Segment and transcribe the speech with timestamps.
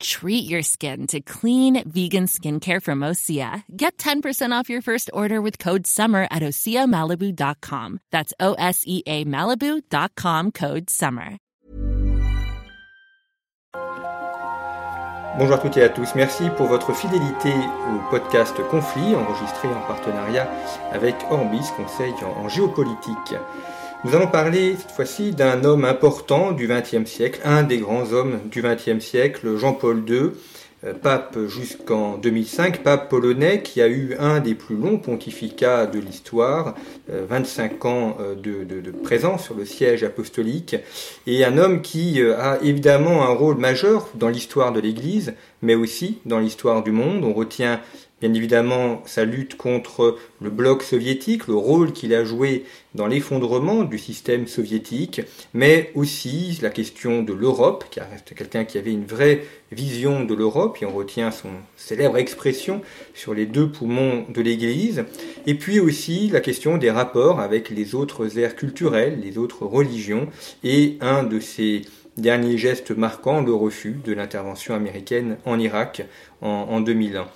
[0.00, 3.62] Treat your skin to clean vegan skincare from Osea.
[3.76, 8.00] Get 10% off your first order with code SUMMER at OseaMalibu.com.
[8.10, 11.38] That's O S E A Malibu.com code SUMMER.
[15.38, 16.14] Bonjour à toutes et à tous.
[16.14, 20.50] Merci pour votre fidélité au podcast Conflit, enregistré en partenariat
[20.92, 23.34] avec Orbis, conseil en, en géopolitique.
[24.06, 28.38] Nous allons parler cette fois-ci d'un homme important du XXe siècle, un des grands hommes
[28.52, 30.30] du XXe siècle, Jean-Paul II,
[30.84, 35.98] euh, pape jusqu'en 2005, pape polonais qui a eu un des plus longs pontificats de
[35.98, 36.76] l'histoire,
[37.08, 40.76] 25 euh, ans euh, de, de, présence sur le siège apostolique,
[41.26, 46.18] et un homme qui a évidemment un rôle majeur dans l'histoire de l'Église, mais aussi
[46.26, 47.24] dans l'histoire du monde.
[47.24, 47.80] On retient
[48.20, 52.64] bien évidemment sa lutte contre le bloc soviétique, le rôle qu'il a joué
[52.94, 55.20] dans l'effondrement du système soviétique,
[55.52, 60.34] mais aussi la question de l'Europe, car reste quelqu'un qui avait une vraie vision de
[60.34, 62.80] l'Europe, et on retient son célèbre expression
[63.12, 65.04] sur les deux poumons de l'Église,
[65.46, 70.28] et puis aussi la question des rapports avec les autres aires culturelles, les autres religions,
[70.64, 71.82] et un de ces
[72.16, 76.02] derniers gestes marquants, le refus de l'intervention américaine en Irak
[76.40, 77.26] en, en 2001.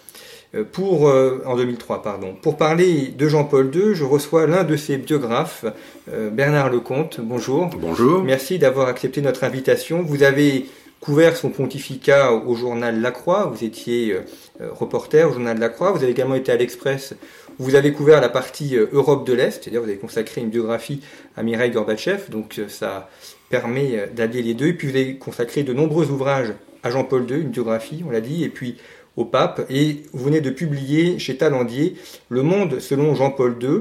[0.54, 2.34] Euh, pour, euh, en 2003, pardon.
[2.42, 5.64] Pour parler de Jean-Paul II, je reçois l'un de ses biographes,
[6.12, 7.20] euh, Bernard Lecomte.
[7.20, 7.70] Bonjour.
[7.78, 8.22] Bonjour.
[8.24, 10.02] Merci d'avoir accepté notre invitation.
[10.02, 10.66] Vous avez
[10.98, 13.46] couvert son pontificat au journal La Croix.
[13.46, 14.18] Vous étiez
[14.60, 15.92] reporter au journal La Croix.
[15.92, 17.14] Vous avez également été à l'Express.
[17.58, 21.00] Vous avez couvert la partie Europe de l'Est, c'est-à-dire vous avez consacré une biographie
[21.38, 23.08] à Mireille Gorbatchev, donc ça
[23.48, 24.68] permet d'allier les deux.
[24.68, 28.20] Et puis vous avez consacré de nombreux ouvrages à Jean-Paul II, une biographie, on l'a
[28.20, 28.76] dit, et puis
[29.24, 31.96] pape et vous venez de publier chez Talandier
[32.28, 33.80] Le Monde selon Jean-Paul II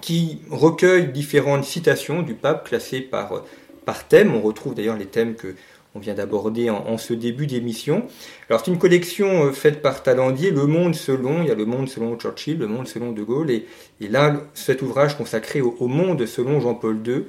[0.00, 3.42] qui recueille différentes citations du pape classées par,
[3.84, 4.34] par thème.
[4.34, 5.54] On retrouve d'ailleurs les thèmes que
[5.94, 8.04] on vient d'aborder en, ce début d'émission.
[8.48, 11.64] Alors c'est une collection euh, faite par Talandier, Le Monde selon, il y a Le
[11.64, 13.64] Monde selon Churchill, Le Monde selon De Gaulle, et,
[14.00, 17.24] là cet ouvrage consacré au, Monde selon Jean-Paul II.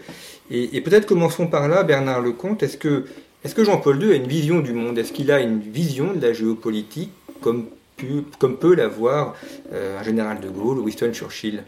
[0.52, 3.06] Et, peut-être commençons par là, Bernard Lecomte, est-ce que
[3.44, 4.98] est-ce que Jean-Paul II a une vision du monde?
[4.98, 7.12] Est-ce qu'il a une vision de la géopolitique?
[7.42, 7.66] Comme,
[8.60, 9.36] peut l'avoir
[9.74, 11.64] euh, un général de Gaulle Winston Churchill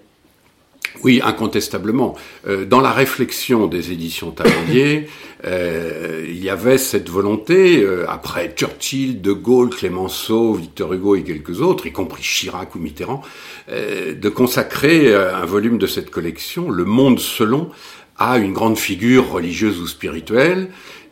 [1.03, 2.17] oui, incontestablement.
[2.47, 5.07] Euh, dans la réflexion des éditions Talandier,
[5.45, 11.61] euh, il y avait cette volonté, après Churchill, De Gaulle, Clémenceau, Victor Hugo et quelques
[11.61, 13.21] autres, y compris Chirac ou Mitterrand,
[13.69, 17.69] de consacrer un volume de cette collection, Le Monde selon,
[18.17, 20.67] à une grande figure religieuse ou spirituelle,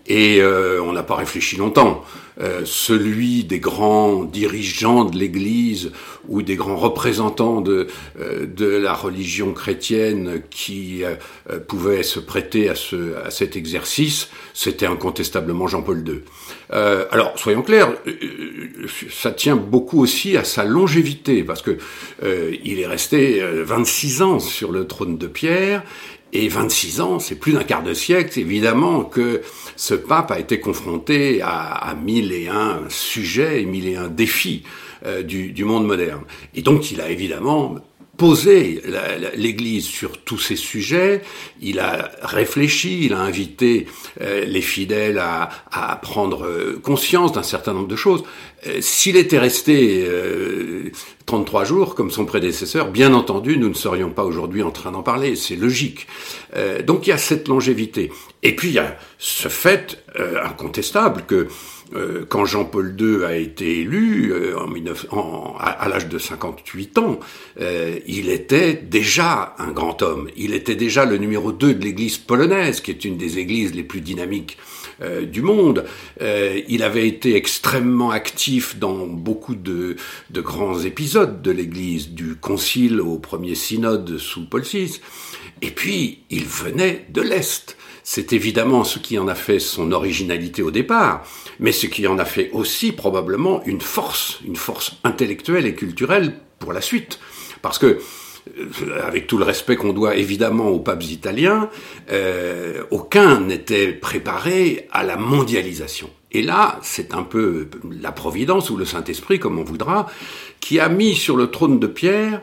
[0.10, 2.04] et euh, on n'a pas réfléchi longtemps.
[2.42, 5.92] Euh, celui des grands dirigeants de l'Église
[6.30, 7.88] ou des grands représentants de,
[8.20, 11.04] euh, de la religion chrétienne qui
[11.68, 16.22] pouvaient se prêter à, ce, à cet exercice, c'était incontestablement Jean-Paul II.
[16.72, 17.94] alors, soyons clairs,
[19.12, 21.78] ça tient beaucoup aussi à sa longévité, parce que
[22.64, 25.84] il est resté 26 ans sur le trône de Pierre,
[26.32, 29.42] et 26 ans, c'est plus d'un quart de siècle, évidemment, que
[29.80, 34.10] ce pape a été confronté à, à mille et un sujets et mille et un
[34.10, 34.64] défis
[35.06, 36.24] euh, du, du, monde moderne.
[36.54, 37.76] Et donc, il a évidemment
[38.20, 38.82] posé
[39.36, 41.22] l'Église sur tous ces sujets,
[41.62, 43.88] il a réfléchi, il a invité
[44.20, 48.24] euh, les fidèles à, à prendre euh, conscience d'un certain nombre de choses.
[48.68, 50.06] Euh, s'il était resté
[51.28, 55.02] 33 jours comme son prédécesseur, bien entendu, nous ne serions pas aujourd'hui en train d'en
[55.02, 56.06] parler, c'est logique.
[56.86, 58.12] donc il y a cette longévité.
[58.44, 60.04] Et puis il y a ce fait
[60.44, 61.48] incontestable que
[61.96, 67.20] euh, quand Jean-Paul II a été élu euh, en à, l'âge de 58 ans,
[67.60, 70.30] euh, il était déjà un grand homme.
[70.38, 73.84] Il était déjà le numéro 2 de l'Église polonaise, qui est une des églises les
[73.84, 74.58] plus dynamiques
[75.32, 75.86] du monde.
[76.20, 79.96] il avait été extrêmement actif dans beaucoup de,
[80.30, 85.00] de grands épisodes de l'Église, du Concile au premier synode sous Paul VI.
[85.62, 87.78] Et puis, il venait de l'Est.
[88.12, 91.24] C'est évidemment ce qui en a fait son originalité au départ,
[91.60, 96.34] mais ce qui en a fait aussi probablement une force, une force intellectuelle et culturelle
[96.58, 97.20] pour la suite.
[97.62, 98.00] Parce que
[98.58, 101.70] euh, avec tout le respect qu'on doit évidemment aux papes italiens,
[102.12, 106.10] euh, aucun n'était préparé à la mondialisation.
[106.32, 107.70] Et là, c'est un peu
[108.02, 110.08] la Providence ou le Saint-Esprit, comme on voudra,
[110.62, 112.42] qui a mis sur le trône de Pierre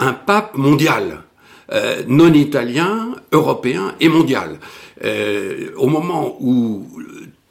[0.00, 1.23] un pape mondial,
[1.72, 4.58] euh, non italien, européen et mondial.
[5.04, 6.86] euh, au moment où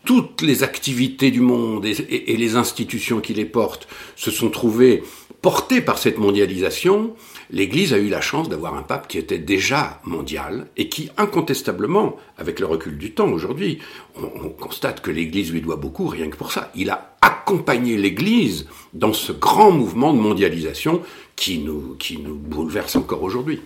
[0.05, 5.03] toutes les activités du monde et, les institutions qui les portent se sont trouvées
[5.41, 7.15] portées par cette mondialisation,
[7.51, 12.15] l'Église a eu la chance d'avoir un pape qui était déjà mondial et qui, incontestablement,
[12.37, 13.79] avec le recul du temps aujourd'hui,
[14.15, 16.71] on, constate que l'Église lui doit beaucoup rien que pour ça.
[16.75, 21.01] Il a accompagné l'Église dans ce grand mouvement de mondialisation
[21.35, 23.61] qui nous, qui nous bouleverse encore aujourd'hui.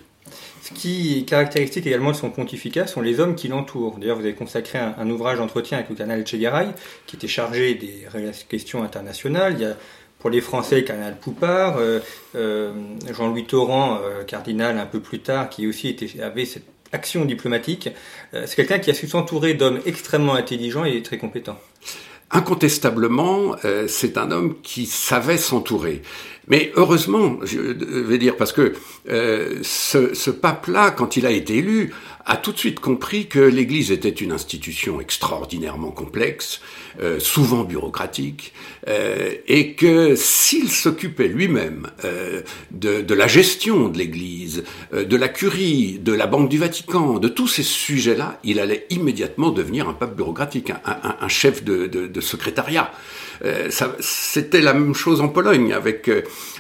[0.68, 4.00] Ce qui est caractéristique également de son pontificat sont les hommes qui l'entourent.
[4.00, 6.68] D'ailleurs, vous avez consacré un, ouvrage d'entretien avec le canal Chegaray,
[7.06, 8.06] qui était chargé des
[8.50, 9.54] questions internationales.
[9.56, 9.78] Il y a
[10.20, 12.00] pour les Français, le cardinal Poupard, euh,
[12.36, 12.74] euh,
[13.14, 17.90] Jean-Louis Torrent, euh, cardinal un peu plus tard, qui aussi avait cette action diplomatique.
[18.34, 21.60] c'est quelqu'un qui a su s'entourer d'hommes extrêmement intelligents et très compétents.
[22.32, 23.56] Incontestablement,
[23.88, 26.02] c'est un homme qui savait s'entourer.
[26.48, 28.74] Mais heureusement, je vais dire, parce que
[29.10, 31.94] euh, ce, ce pape-là, quand il a été élu,
[32.26, 36.60] a tout de suite compris que l'Église était une institution extraordinairement complexe,
[37.02, 38.54] euh, souvent bureaucratique,
[38.90, 42.42] euh, et que s'il s'occupait lui-même euh,
[42.72, 47.18] de, de, la gestion de l'Église, euh, de la curie, de la Banque du Vatican,
[47.18, 51.64] de tous ces sujets-là, il allait immédiatement devenir un pape bureaucratique, un, un, un chef
[51.64, 52.92] de, de, de secrétariat.
[53.46, 53.70] Euh,
[54.00, 56.10] c'était la même chose en Pologne avec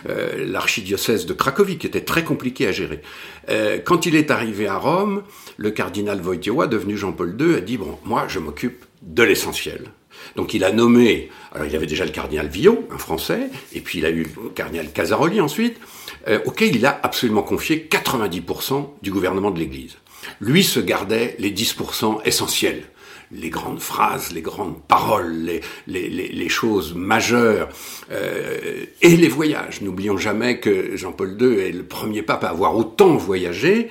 [0.10, 3.02] euh, l'archidiocèse de Cracovie, qui était très compliqué à gérer.
[3.86, 5.24] quand il est arrivé à Rome,
[5.58, 9.92] le cardinal Wojtyła, devenu Jean-Paul II, a dit, bon, moi je m'occupe de l'essentiel.
[10.36, 14.00] Donc il a nommé, alors il avait déjà le cardinal Villot, un Français, et puis
[14.00, 15.78] il a eu le cardinal Casaroli ensuite,
[16.28, 19.98] euh, auquel il a absolument confié 90% du gouvernement de l'Église.
[20.42, 22.84] Lui se gardait les 10% essentiels,
[23.32, 27.70] les grandes phrases, les grandes paroles, les, les, les, choses majeures,
[28.12, 29.82] euh, et les voyages.
[29.82, 33.90] N'oublions jamais que Jean-Paul II est le premier pape à avoir autant voyagé,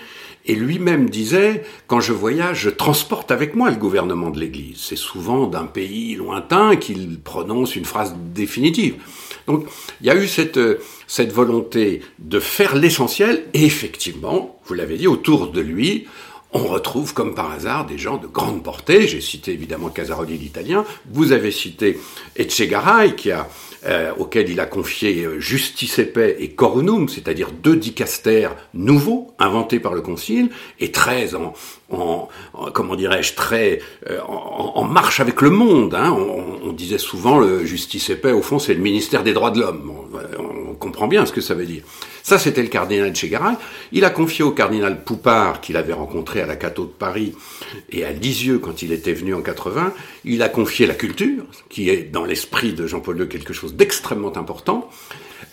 [0.49, 4.79] et lui-même disait, quand je voyage, je transporte avec moi le gouvernement de l'Église.
[4.79, 8.95] C'est souvent d'un pays lointain qu'il prononce une phrase définitive.
[9.49, 9.67] Donc
[10.01, 10.61] il y a eu cette,
[11.09, 16.07] cette volonté de faire l'essentiel, et effectivement, vous l'avez dit, autour de lui,
[16.53, 19.07] on retrouve comme par hasard des gens de grande portée.
[19.07, 21.99] J'ai cité évidemment Casaroli l'italien, vous avez cité
[22.37, 23.49] Etchegaray qui a
[23.87, 29.33] euh, auquel il a confié euh, Justice et Paix et Corunum, c'est-à-dire deux dicastères nouveaux
[29.39, 30.51] inventés par le Concile
[30.81, 31.53] et très en,
[31.91, 32.29] en,
[32.73, 35.95] comment dirais-je très euh, en, marche avec le monde.
[35.95, 36.11] Hein.
[36.11, 39.61] On, disait souvent le Justice et Paix au fond c'est le ministère des droits de
[39.61, 39.93] l'homme.
[40.87, 41.83] Comprend bien ce que ça veut dire.
[42.23, 43.55] Ça c'était le cardinal Chegaray.
[43.93, 47.35] Il a confié au cardinal Poupard qu'il avait rencontré à la Cateau de Paris
[47.91, 49.93] et à Lisieux quand il était venu en 80.
[50.25, 54.37] Il a confié la culture qui est dans l'esprit de Jean-Paul II quelque chose d'extrêmement
[54.37, 54.89] important.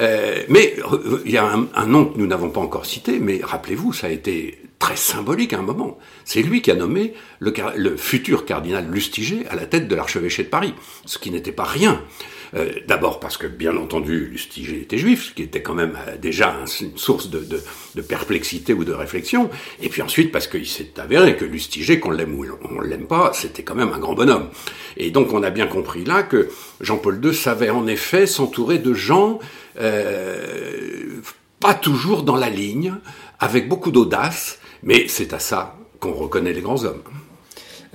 [0.02, 3.20] Euh, mais euh, il y a un, un nom que nous n'avons pas encore cité,
[3.20, 5.98] mais rappelez-vous, ça a été très symbolique à un moment.
[6.26, 10.44] C'est lui qui a nommé le, le, futur cardinal Lustiger à la tête de l'archevêché
[10.44, 10.74] de Paris,
[11.06, 12.02] ce qui n'était pas rien.
[12.56, 16.18] Euh, D'abord parce que, bien entendu, Lustiger était juif, ce qui était quand même euh,
[16.18, 17.62] déjà une source de, de,
[17.96, 19.50] de, perplexité ou de réflexion,
[19.82, 23.32] et puis ensuite parce qu'il s'est avéré que Lustiger, qu'on l'aime ou on l'aime pas,
[23.34, 24.50] c'était quand même un grand bonhomme.
[24.98, 26.50] Et donc on a bien compris là que
[26.82, 29.40] Jean-Paul II savait en effet s'entourer de gens
[29.80, 31.22] euh,
[31.60, 32.94] pas toujours dans la ligne,
[33.40, 37.02] avec beaucoup d'audace, mais c'est à ça qu'on reconnaît les grands hommes.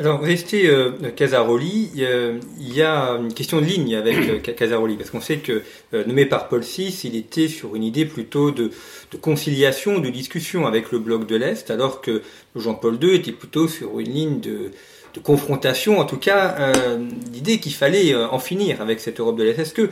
[0.00, 4.94] Alors, restez euh, Casaroli, euh, il y a une question de ligne avec euh, Casaroli,
[4.94, 8.52] parce qu'on sait que, euh, nommé par Paul VI, il était sur une idée plutôt
[8.52, 8.70] de,
[9.10, 12.22] de conciliation, de discussion avec le bloc de l'Est, alors que
[12.54, 14.70] Jean-Paul II était plutôt sur une ligne de,
[15.14, 19.42] de confrontation, en tout cas, euh, l'idée qu'il fallait en finir avec cette Europe de
[19.42, 19.58] l'Est.
[19.58, 19.82] Est-ce que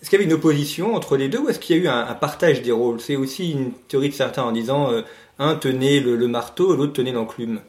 [0.00, 1.88] est-ce qu'il y avait une opposition entre les deux ou est-ce qu'il y a eu
[1.88, 3.00] un, un partage des rôles?
[3.00, 4.92] C'est aussi une théorie de certains en disant
[5.38, 7.60] un tenait le, le marteau, l'autre tenait l'enclume.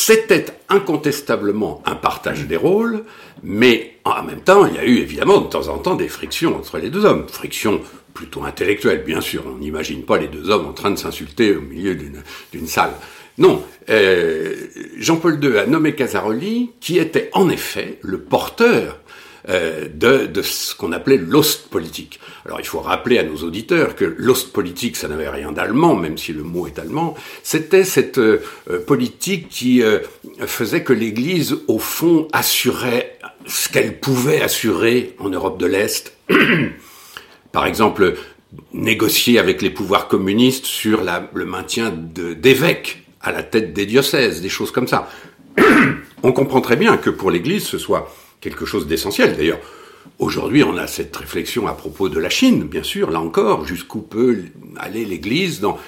[0.00, 3.02] C'était incontestablement un partage des rôles,
[3.42, 6.56] mais en même temps, il y a eu évidemment de temps en temps des frictions
[6.56, 7.26] entre les deux hommes.
[7.28, 7.80] Frictions
[8.14, 9.42] plutôt intellectuelles, bien sûr.
[9.44, 12.92] On n'imagine pas les deux hommes en train de s'insulter au milieu d'une salle.
[13.38, 14.54] Non, euh,
[14.98, 19.00] Jean-Paul II a nommé Casaroli, qui était en effet le porteur
[19.48, 22.20] euh, de, ce qu'on appelait l'Ostpolitik.
[22.44, 26.34] Alors il faut rappeler à nos auditeurs que l'Ostpolitik, ça n'avait rien d'allemand, même si
[26.34, 28.40] le mot est allemand, c'était cette euh,
[28.86, 30.00] politique qui euh,
[30.46, 36.14] faisait que l'Église, au fond, assurait ce qu'elle pouvait assurer en Europe de l'Est.
[37.52, 38.18] Par exemple,
[38.74, 41.02] négocier avec les pouvoirs communistes sur
[41.32, 45.08] le maintien d'évêques à la tête des diocèses, des choses comme ça.
[46.22, 49.36] On comprend très bien que pour l'Église, ce soit quelque chose d'essentiel.
[49.36, 49.60] D'ailleurs,
[50.18, 54.00] aujourd'hui, on a cette réflexion à propos de la Chine, bien sûr, là encore, jusqu'où
[54.00, 54.44] peut
[54.76, 55.78] aller l'Église dans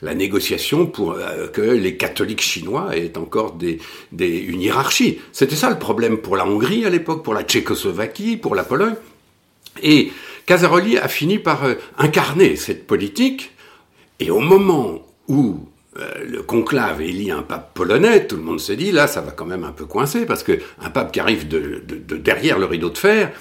[0.00, 3.78] la négociation pour euh, que les catholiques chinois aient encore des,
[4.12, 5.18] des, une hiérarchie.
[5.32, 8.94] C'était ça le problème pour la Hongrie à l'époque, pour la Tchécoslovaquie, pour la Pologne.
[9.82, 10.12] Et
[10.46, 13.52] Casaroli a fini par euh, incarner cette politique.
[14.20, 15.68] Et au moment où
[16.26, 19.46] le conclave élit un pape polonais, tout le monde s'est dit, là, ça va quand
[19.46, 22.90] même un peu coincer, parce que un pape qui arrive de, de, derrière le rideau
[22.90, 23.32] de fer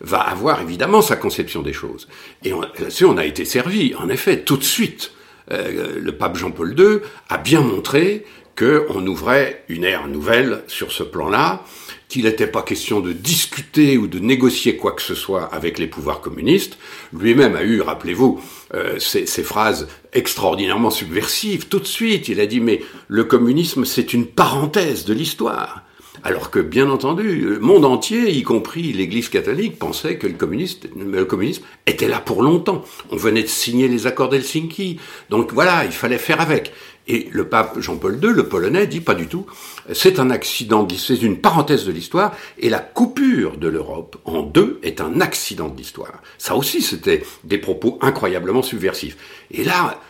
[0.00, 2.08] va avoir évidemment sa conception des choses.
[2.44, 3.94] Et là-dessus, on a été servi.
[3.94, 5.12] En effet, tout de suite,
[5.50, 8.24] euh, le pape Jean-Paul II a bien montré
[8.56, 11.64] qu'on ouvrait une ère nouvelle sur ce plan-là,
[12.08, 15.86] qu'il n'était pas question de discuter ou de négocier quoi que ce soit avec les
[15.86, 16.76] pouvoirs communistes.
[17.18, 18.42] Lui-même a eu, rappelez-vous,
[18.74, 21.68] euh, ces, ces, phrases extraordinairement subversives.
[21.68, 25.82] Tout de suite, il a dit, mais le communisme, c'est une parenthèse de l'histoire.
[26.24, 30.36] Alors que, bien entendu, le monde entier, y compris l'Église catholique, pensait que le,
[31.10, 32.84] le communisme était là pour longtemps.
[33.10, 35.00] On venait de signer les accords d'Helsinki.
[35.30, 36.72] Donc voilà, il fallait faire avec.
[37.12, 39.44] Et le pape Jean-Paul II, le polonais, dit pas du tout.
[39.92, 44.80] C'est un accident, c'est une parenthèse de l'histoire, et la coupure de l'Europe en deux
[44.82, 46.22] est un accident de l'histoire.
[46.38, 49.18] Ça aussi, c'était des propos incroyablement subversifs.
[49.50, 50.00] Et là,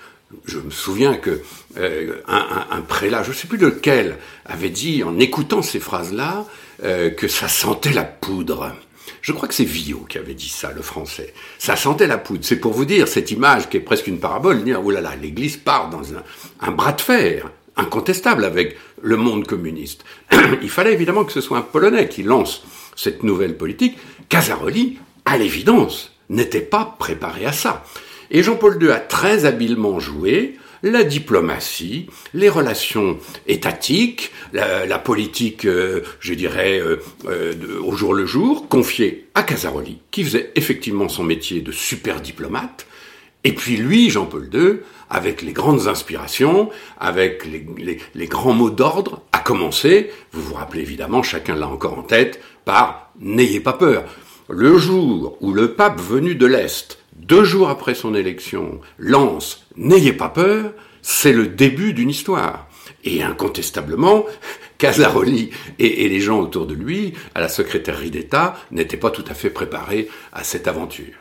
[0.44, 1.42] je me souviens que
[1.76, 4.16] euh, un, prélat, je ne sais plus lequel,
[4.46, 6.46] avait dit en écoutant ces phrases-là
[6.84, 8.76] euh, que ça sentait la poudre.
[9.22, 11.32] Je crois que c'est Villot qui avait dit ça, le français.
[11.58, 12.44] Ça sentait la poudre.
[12.44, 14.64] C'est pour vous dire cette image qui est presque une parabole.
[14.64, 16.22] Dire, oh là l'Église part dans un,
[16.60, 20.04] un bras de fer incontestable avec le monde communiste.
[20.62, 22.64] Il fallait évidemment que ce soit un Polonais qui lance
[22.96, 23.96] cette nouvelle politique.
[24.28, 27.84] Casaroli, à l'évidence, n'était pas préparé à ça.
[28.30, 36.02] Et Jean-Paul II a très habilement joué la diplomatie, les relations étatiques, la, politique, euh,
[36.20, 36.96] je dirais, euh,
[37.26, 42.20] euh, au jour le jour, confiée à Casaroli, qui faisait effectivement son métier de super
[42.20, 42.86] diplomate,
[43.44, 49.22] et puis lui, Jean-Paul II, avec les grandes inspirations, avec les, les grands mots d'ordre,
[49.32, 54.04] a commencé, vous vous rappelez évidemment, chacun l'a encore en tête, par N'ayez pas peur.
[54.48, 60.12] Le jour où le pape venu de l'Est deux jours après son élection, lance N'ayez
[60.12, 62.68] pas peur, c'est le début d'une histoire.
[63.04, 64.24] Et incontestablement,
[64.78, 69.34] Casaroli et, les gens autour de lui, à la secrétairerie d'État, n'étaient pas tout à
[69.34, 71.14] fait préparés à cette aventure.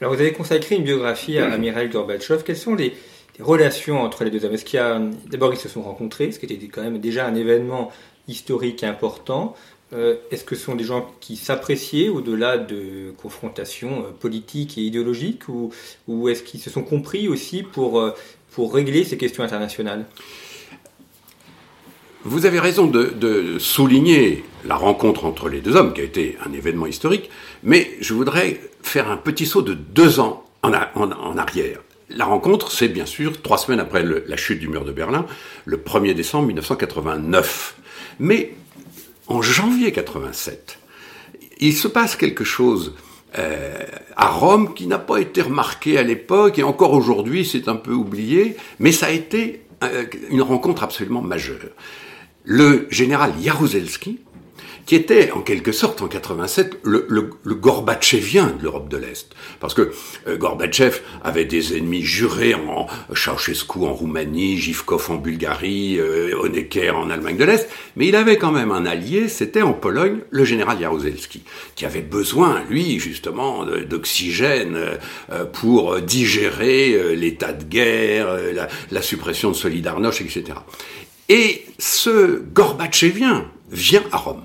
[0.00, 2.42] Alors vous avez consacré une biographie à Amiral Gorbatchev.
[2.44, 2.94] Quelles sont les,
[3.40, 4.54] relations entre les deux hommes?
[4.54, 7.26] Est-ce qu'il y a d'abord ils se sont rencontrés, ce qui était quand même déjà
[7.26, 7.92] un événement
[8.28, 9.56] historique important.
[9.94, 14.82] Euh, est-ce que ce sont des gens qui s'appréciaient au-delà de confrontations euh, politiques et
[14.82, 18.10] idéologiques ou, est-ce qu'ils se sont compris aussi pour, euh,
[18.50, 20.04] pour régler ces questions internationales?
[22.24, 26.52] Vous avez raison de, souligner la rencontre entre les deux hommes, qui a été un
[26.52, 27.30] événement historique,
[27.62, 31.80] mais je voudrais faire un petit saut de deux ans en, en, arrière.
[32.10, 35.24] La rencontre, c'est bien sûr trois semaines après la chute du mur de Berlin,
[35.64, 37.76] le 1er décembre 1989.
[38.18, 38.52] Mais
[39.28, 40.78] en janvier 87,
[41.60, 42.94] il se passe quelque chose
[43.38, 43.84] euh,
[44.16, 47.92] à Rome qui n'a pas été remarqué à l'époque et encore aujourd'hui c'est un peu
[47.92, 51.68] oublié, mais ça a été euh, une rencontre absolument majeure.
[52.44, 54.20] Le général Jaruzelski,
[54.88, 59.28] qui était en quelque sorte en 87 le, le, le Gorbatchevien de l'Europe de l'Est.
[59.60, 59.92] Parce que
[60.26, 66.96] euh, Gorbatchev avait des ennemis jurés en Ceausescu en Roumanie, Givkov en Bulgarie, euh, Honecker
[66.96, 70.44] en Allemagne de l'Est, mais il avait quand même un allié, c'était en Pologne le
[70.46, 71.42] général Jaruzelski,
[71.76, 74.78] qui avait besoin, lui, justement, d'oxygène
[75.30, 80.44] euh, pour digérer euh, l'état de guerre, la, la suppression de Solidarność, etc.
[81.28, 84.44] Et ce Gorbatchevien vient à Rome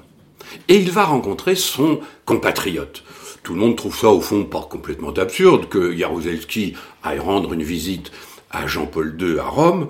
[0.67, 3.03] et il va rencontrer son compatriote.
[3.43, 7.63] Tout le monde trouve ça au fond pas complètement absurde que Jaruzelski aille rendre une
[7.63, 8.12] visite
[8.51, 9.89] à Jean-Paul II à Rome.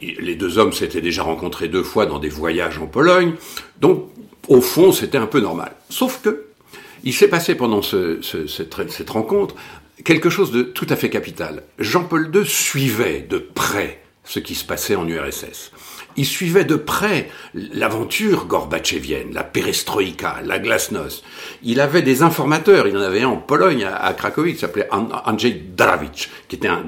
[0.00, 3.34] Les deux hommes s'étaient déjà rencontrés deux fois dans des voyages en Pologne.
[3.80, 4.08] Donc,
[4.48, 5.74] au fond, c'était un peu normal.
[5.88, 6.46] Sauf que,
[7.04, 8.48] il s'est passé pendant cette,
[8.90, 9.54] cette rencontre
[10.04, 11.62] quelque chose de tout à fait capital.
[11.78, 15.72] Jean-Paul II suivait de près ce qui se passait en URSS
[16.16, 21.24] il suivait de près l'aventure gorbatchevienne, la perestroïka, la glasnost.
[21.62, 25.74] Il avait des informateurs, il en avait un en Pologne, à, Cracovie, qui s'appelait Andrzej
[25.76, 26.84] Drawicz, qui était un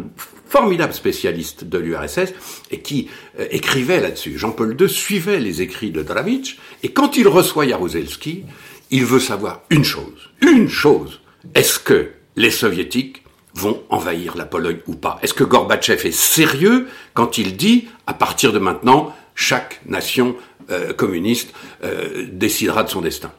[0.48, 2.32] formidable spécialiste de l'URSS
[2.70, 3.08] et qui
[3.40, 4.38] euh, écrivait là-dessus.
[4.38, 8.44] Jean-Paul II suivait les écrits de Drawicz et quand il reçoit Jaruzelski,
[8.92, 11.20] il veut savoir une chose, une chose.
[11.54, 13.23] Est-ce que les soviétiques
[13.54, 18.14] vont envahir la Pologne ou pas Est-ce que Gorbatchev est sérieux quand il dit, à
[18.14, 20.36] partir de maintenant, chaque nation
[20.70, 23.32] euh, communiste euh, décidera de son destin?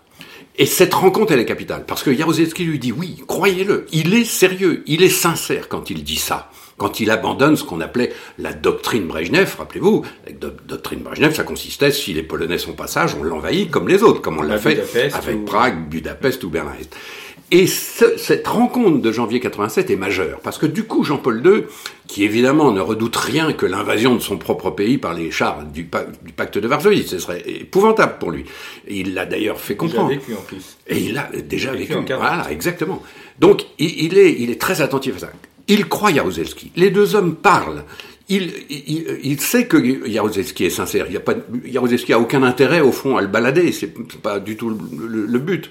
[0.57, 4.23] Et cette rencontre, elle est capitale, parce que Jaruzelski lui dit oui, croyez-le, il est
[4.23, 6.49] sérieux, il est sincère quand il dit ça.
[6.77, 11.91] quand il abandonne ce qu'on appelait la doctrine Brejnev, rappelez-vous, la doctrine Brejnev, ça consistait,
[11.91, 14.81] si les Polonais sont passage, on l'envahit comme les autres, comme on l'a fait
[15.13, 16.95] avec Prague, Budapest ou Berlin-Est.
[17.51, 21.63] Et cette rencontre de janvier 87 est majeure, parce que du coup, Jean-Paul II,
[22.07, 25.83] qui évidemment ne redoute rien que l'invasion de son propre pays par les chars du,
[25.85, 28.45] pacte de Varsovie, ce serait épouvantable pour lui.
[28.87, 30.09] Il l'a d'ailleurs fait comprendre.
[30.09, 30.77] Déjà vécu en plus.
[30.87, 31.93] Et il l'a déjà vécu.
[31.93, 33.03] voilà, exactement.
[33.39, 35.29] Donc, il, est, il est très attentif à ça.
[35.67, 36.71] Il croit Jaruzelski.
[36.75, 37.83] Les deux hommes parlent.
[38.27, 41.05] Il, il, il, sait que Jaruzelski est sincère.
[41.09, 43.71] Il y a pas, Jaruzelski a aucun intérêt au fond à le balader.
[43.71, 45.69] C'est pas du tout le but.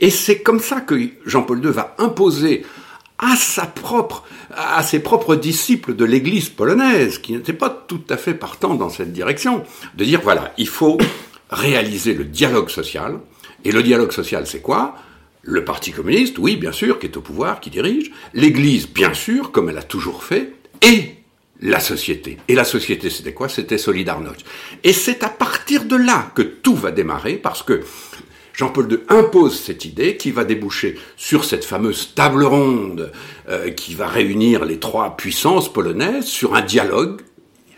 [0.00, 2.64] Et c'est comme ça que Jean-Paul II va imposer
[3.18, 8.16] à sa propre, à ses propres disciples de l'Église polonaise, qui n'étaient pas tout à
[8.16, 9.62] fait partants dans cette direction,
[9.94, 10.96] de dire voilà, il faut
[11.50, 13.18] réaliser le dialogue social.
[13.64, 14.96] Et le dialogue social, c'est quoi?
[15.42, 18.10] Le Parti communiste, oui, bien sûr, qui est au pouvoir, qui dirige.
[18.32, 20.54] L'Église, bien sûr, comme elle a toujours fait.
[20.80, 21.16] Et
[21.60, 22.38] la société.
[22.48, 23.50] Et la société, c'était quoi?
[23.50, 24.44] C'était Solidarność.
[24.82, 27.82] Et c'est à partir de là que tout va démarrer, parce que
[28.52, 33.12] Jean-Paul II impose cette idée qui va déboucher sur cette fameuse table ronde
[33.48, 37.20] euh, qui va réunir les trois puissances polonaises sur un dialogue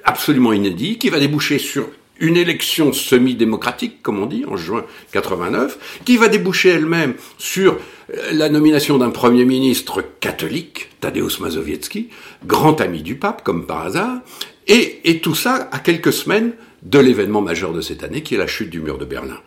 [0.05, 1.89] absolument inédit qui va déboucher sur
[2.23, 7.73] une élection semi-démocratique, comme on dit, en juin 89, qui va déboucher elle-même sur
[8.15, 12.11] euh, la nomination d'un premier ministre catholique, Tadeusz Mazowiecki,
[12.47, 14.21] grand ami du pape, comme par hasard,
[14.69, 16.53] et, et tout ça à quelques semaines
[16.83, 19.39] de l'événement majeur de cette année, qui est la chute du mur de Berlin.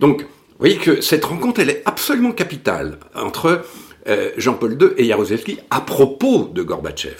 [0.00, 3.64] Donc, vous voyez que cette rencontre, elle est absolument capitale entre
[4.06, 7.16] euh, Jean-Paul II et Jaruzelski à propos de Gorbatchev.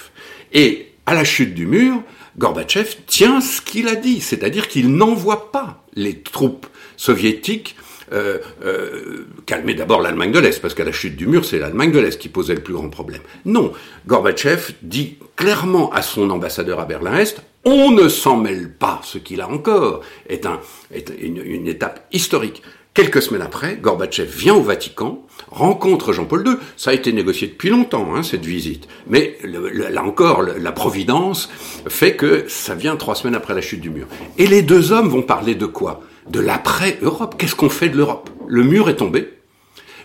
[0.53, 2.01] Et à la chute du mur,
[2.39, 7.75] Gorbatchev tient ce qu'il a dit, c'est-à-dire qu'il n'envoie pas les troupes soviétiques
[8.13, 11.91] euh, euh, calmer d'abord l'Allemagne de l'Est, parce qu'à la chute du mur, c'est l'Allemagne
[11.91, 13.23] de l'Est qui posait le plus grand problème.
[13.47, 13.73] Non,
[14.07, 19.41] Gorbatchev dit clairement à son ambassadeur à Berlin-Est, on ne s'en mêle pas, ce qu'il
[19.41, 20.61] a encore est, un,
[20.93, 22.63] est une étape historique.
[22.95, 26.55] Quelques semaines après, Gorbatchev vient au Vatican, rencontre Jean-Paul II.
[26.77, 28.87] Ça a été négocié depuis longtemps, hein, cette visite.
[29.09, 31.51] Mais là encore, la providence
[31.89, 34.07] fait que ça vient trois semaines après la chute du mur.
[34.39, 36.03] Et les deux hommes vont parler de quoi?
[36.31, 37.35] De l'après-Europe.
[37.37, 38.31] Qu'est-ce qu'on fait de l'Europe?
[38.47, 39.29] Le mur est tombé.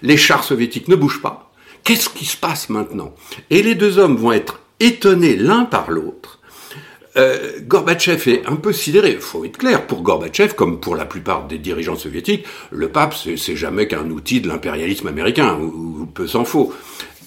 [0.02, 1.52] Les chars soviétiques ne bougent pas.
[1.84, 3.14] Qu'est-ce qui se passe maintenant?
[3.52, 6.39] Et les deux hommes vont être étonnés l'un par l'autre
[7.20, 9.18] euh, Gorbatchev est un peu sidéré.
[9.20, 13.56] Faut être clair, pour Gorbatchev, comme pour la plupart des dirigeants soviétiques, le pape, c'est
[13.56, 16.74] jamais qu'un outil de l'impérialisme américain, ou, peu s'en faut.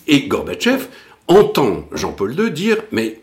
[0.08, 0.86] Et Gorbatchev
[1.28, 3.20] entend Jean-Paul II dire, mais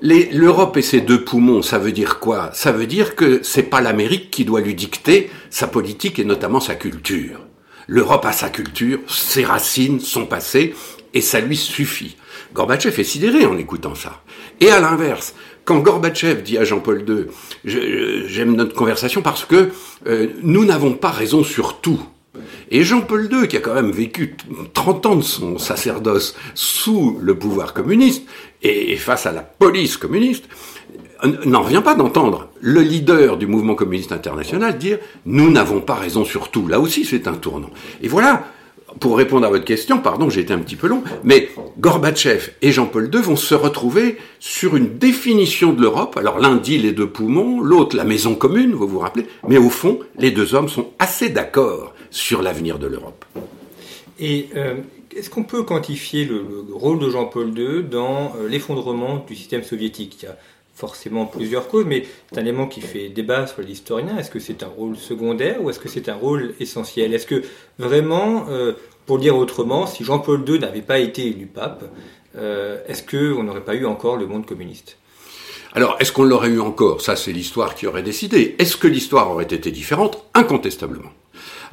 [0.00, 2.50] l'Europe et ses deux poumons, ça veut dire quoi?
[2.54, 6.60] Ça veut dire que c'est pas l'Amérique qui doit lui dicter sa politique et notamment
[6.60, 7.40] sa culture.
[7.86, 10.74] L'Europe a sa culture, ses racines, son passé,
[11.14, 12.16] et ça lui suffit.
[12.54, 14.22] Gorbatchev est sidéré en écoutant ça.
[14.60, 17.26] Et à l'inverse, quand Gorbatchev dit à Jean-Paul II,
[17.64, 19.70] j'aime notre conversation parce que
[20.06, 22.00] euh, nous n'avons pas raison sur tout.
[22.70, 24.36] Et Jean-Paul II, qui a quand même vécu
[24.74, 28.24] 30 ans de son sacerdoce sous le pouvoir communiste
[28.62, 30.44] et face à la police communiste,
[31.44, 36.24] n'en revient pas d'entendre le leader du mouvement communiste international dire nous n'avons pas raison
[36.24, 36.68] sur tout.
[36.68, 37.70] Là aussi, c'est un tournant.
[38.02, 38.44] Et voilà
[39.00, 42.72] pour répondre à votre question, pardon, j'ai été un petit peu long, mais Gorbatchev et
[42.72, 46.16] Jean-Paul II vont se retrouver sur une définition de l'Europe.
[46.16, 49.70] Alors l'un dit les deux poumons, l'autre la maison commune, vous vous rappelez, mais au
[49.70, 53.24] fond, les deux hommes sont assez d'accord sur l'avenir de l'Europe.
[54.18, 54.76] Et euh,
[55.14, 60.26] est-ce qu'on peut quantifier le, rôle de Jean-Paul II dans euh, l'effondrement du système soviétique?
[60.76, 64.16] Forcément plusieurs causes, mais c'est un élément qui fait débat sur l'historien.
[64.18, 67.14] Est-ce que c'est un rôle secondaire ou est-ce que c'est un rôle essentiel?
[67.14, 67.42] Est-ce que
[67.78, 68.74] vraiment, euh,
[69.06, 71.84] pour dire autrement, si Jean-Paul II n'avait pas été élu pape,
[72.36, 74.98] euh, est-ce qu'on n'aurait pas eu encore le monde communiste?
[75.72, 77.00] Alors, est-ce qu'on l'aurait eu encore?
[77.00, 78.54] Ça, c'est l'histoire qui aurait décidé.
[78.58, 80.24] Est-ce que l'histoire aurait été différente?
[80.34, 81.10] Incontestablement.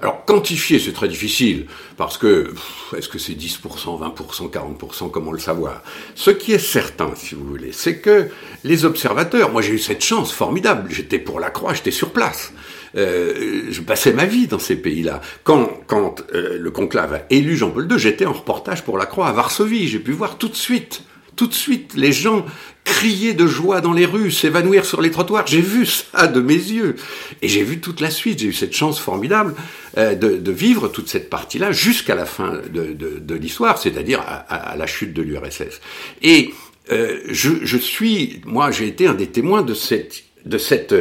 [0.02, 2.54] Alors quantifier, c'est très difficile, parce que
[2.98, 5.82] est-ce que c'est 10%, 20%, 40%, comment le savoir?
[6.16, 8.30] Ce qui est certain, si vous voulez, c'est que
[8.64, 12.54] les observateurs, moi j'ai eu cette chance formidable, j'étais pour la Croix, j'étais sur place.
[12.96, 15.22] Euh, je passais ma vie dans ces pays-là.
[15.44, 19.28] Quand, quand euh, le conclave a élu Jean-Paul II, j'étais en reportage pour la Croix
[19.28, 19.88] à Varsovie.
[19.88, 21.04] J'ai pu voir tout de suite
[21.36, 22.46] tout de suite, les gens
[22.84, 25.48] criaient de joie dans les rues, s'évanouir sur les trottoirs.
[25.48, 26.96] J'ai vu ça de mes yeux.
[27.42, 28.40] Et j'ai vu toute la suite.
[28.40, 29.56] J'ai eu cette chance formidable
[29.98, 35.14] euh, de, vivre toute cette partie-là jusqu'à la fin de, l'histoire, c'est-à-dire à, la chute
[35.14, 35.82] de l'URSS.
[36.22, 36.54] Et
[36.92, 40.94] euh, je, suis, moi, j'ai été un des témoins de cette, de cette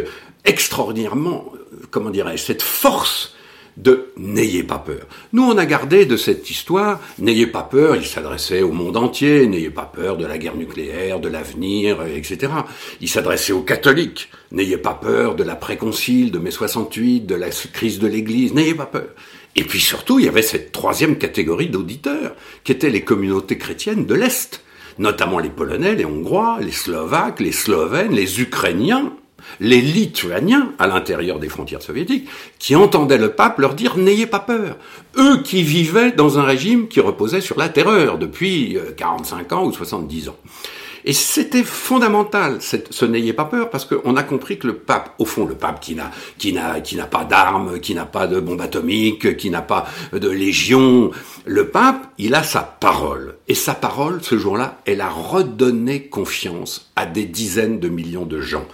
[0.45, 1.53] extraordinairement,
[1.91, 3.35] comment dirais-je, cette force
[3.77, 5.07] de N'ayez pas peur.
[5.33, 9.47] Nous, on a gardé de cette histoire, N'ayez pas peur, il s'adressait au monde entier,
[9.47, 12.53] N'ayez pas peur de la guerre nucléaire, de l'avenir, etc.
[13.01, 17.49] Il s'adressait aux catholiques, N'ayez pas peur de la préconcile de mai 68, de la
[17.51, 19.09] crise de l'Église, N'ayez pas peur.
[19.57, 24.07] Et puis surtout, il y avait cette troisième catégorie d'auditeurs, qui étaient les communautés chrétiennes
[24.07, 24.63] de l'Est,
[24.99, 29.13] notamment les Polonais, les Hongrois, les Slovaques, les Slovènes, les Ukrainiens,
[29.61, 34.41] les Lituaniens à l'intérieur des frontières soviétiques, qui entendaient le pape leur dire n'ayez pas
[34.41, 34.77] peur.
[35.17, 39.65] Eux qui vivaient dans un régime qui reposait sur la terreur depuis 45 euh, ans
[39.65, 40.37] ou 70 ans.
[41.05, 45.25] Et c'était fondamental, ce n'ayez pas peur, parce qu'on a compris que le pape, au
[45.25, 48.39] fond, le pape qui n'a, qui n'a, qui n'a pas d'armes, qui n'a pas de
[48.39, 51.11] bombes atomiques, qui n'a pas de légion,
[51.45, 53.35] le pape, il a sa parole.
[53.49, 58.41] Et sa parole, ce jour-là, elle a redonné confiance à des dizaines de millions de
[58.41, 58.67] gens.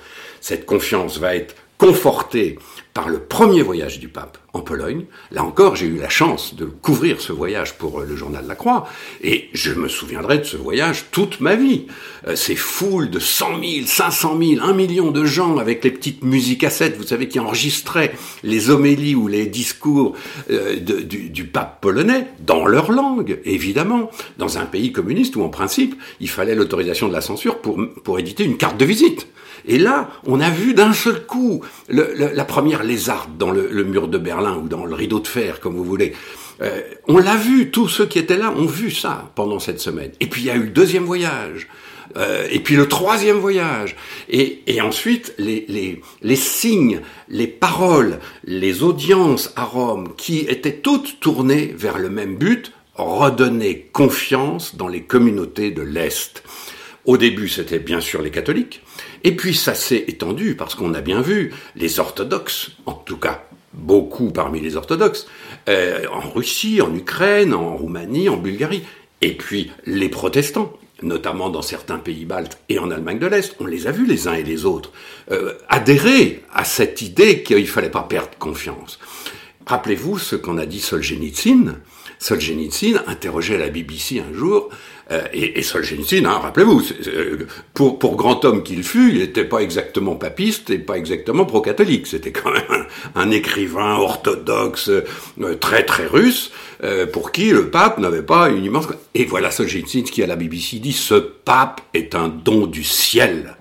[0.48, 2.58] Cette confiance va être confortée
[2.94, 5.04] par le premier voyage du pape en Pologne.
[5.30, 8.54] Là encore, j'ai eu la chance de couvrir ce voyage pour euh, le journal La
[8.54, 8.88] Croix,
[9.22, 11.87] et je me souviendrai de ce voyage toute ma vie.
[12.26, 16.24] Euh, ces foules de 100 000, 500 000, 1 million de gens avec les petites
[16.24, 20.14] musiques cassettes, vous savez, qui enregistraient les homélies ou les discours
[20.50, 25.50] euh, du, du pape polonais dans leur langue, évidemment, dans un pays communiste où en
[25.50, 29.28] principe, il fallait l'autorisation de la censure pour, pour éditer une carte de visite.
[29.66, 34.18] Et là, on a vu d'un seul coup la première lézarde dans le, mur de
[34.18, 36.12] Berlin ou dans le rideau de fer, comme vous voulez.
[36.61, 40.11] Euh, on l'a vu, tous ceux qui étaient là ont vu ça pendant cette semaine.
[40.20, 41.68] Et puis il y a eu le deuxième voyage.
[42.16, 43.94] Euh, et puis le troisième voyage,
[44.31, 51.20] et, ensuite les, les, les, signes, les paroles, les audiences à Rome, qui étaient toutes
[51.20, 56.42] tournées vers le même but, redonner confiance dans les communautés de l'Est.
[57.05, 58.83] Au début, c'était bien sûr les catholiques,
[59.22, 63.48] et puis ça s'est étendu parce qu'on a bien vu les orthodoxes, en tout cas
[63.72, 65.26] beaucoup parmi les orthodoxes,
[65.68, 68.85] euh, en Russie, en Ukraine, en Roumanie, en Bulgarie,
[69.20, 73.66] et puis les protestants, notamment dans certains pays baltes et en Allemagne de l'Est, on
[73.66, 74.92] les a vus les uns et les autres,
[75.31, 78.98] euh, adhérer à cette idée qu'il ne fallait pas perdre confiance.
[79.66, 81.76] Rappelez-vous ce qu'en a dit Solzhenitsyn.
[82.18, 84.70] Solzhenitsyn interrogeait la BBC un jour
[85.10, 89.60] euh, et, et Solzhenitsyn, hein, rappelez-vous, euh, pour, grand homme qu'il fut, il n'était pas
[89.60, 92.06] exactement papiste et pas exactement pro-catholique.
[92.06, 96.52] C'était quand même un, écrivain orthodoxe euh, très très russe,
[97.12, 98.86] pour qui le pape n'avait pas une immense...
[99.14, 103.56] Et voilà Solzhenitsyn qui à la BBC dit, ce pape est un don du ciel.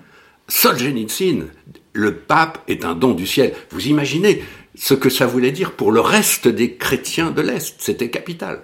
[0.46, 1.46] Solzhenitsyn,
[1.94, 3.54] le pape est un don du ciel.
[3.70, 4.44] Vous imaginez
[4.76, 7.74] ce que ça voulait dire pour le reste des chrétiens de l'Est.
[7.78, 8.60] C'était capital.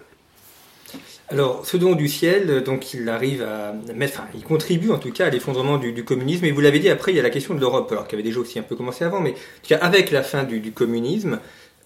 [1.30, 5.10] Alors, ce don du ciel, donc il arrive à mettre, enfin, il contribue en tout
[5.10, 6.44] cas à l'effondrement du, communisme.
[6.44, 8.22] Et vous l'avez dit, après, il y a la question de l'Europe, alors qui avait
[8.22, 11.40] déjà aussi un peu commencé avant, mais en tout cas, avec la fin du, communisme,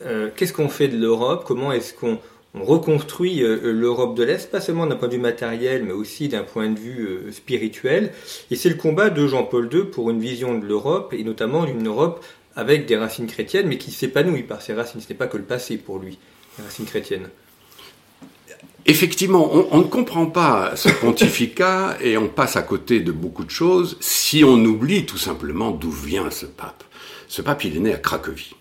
[0.05, 1.45] euh, qu'est-ce qu'on fait de l'Europe?
[1.47, 2.19] Comment est-ce qu'on
[2.55, 6.43] reconstruit euh, l'Europe de l'Est, pas seulement d'un point de vue matériel, mais aussi d'un
[6.43, 8.11] point de vue euh, spirituel
[8.51, 11.87] Et c'est le combat de Jean-Paul II pour une vision de l'Europe, et notamment d'une
[11.87, 12.25] Europe
[12.57, 15.01] avec des racines chrétiennes, mais qui s'épanouit par ces racines.
[15.01, 16.19] Ce n'est pas que le passé pour lui,
[16.59, 17.29] les racines chrétiennes.
[18.87, 23.51] Effectivement, on, ne comprend pas ce pontificat et on passe à côté de beaucoup de
[23.51, 26.85] choses si on oublie tout simplement d'où vient ce pape.
[27.29, 28.55] Ce pape, il est né à Cracovie.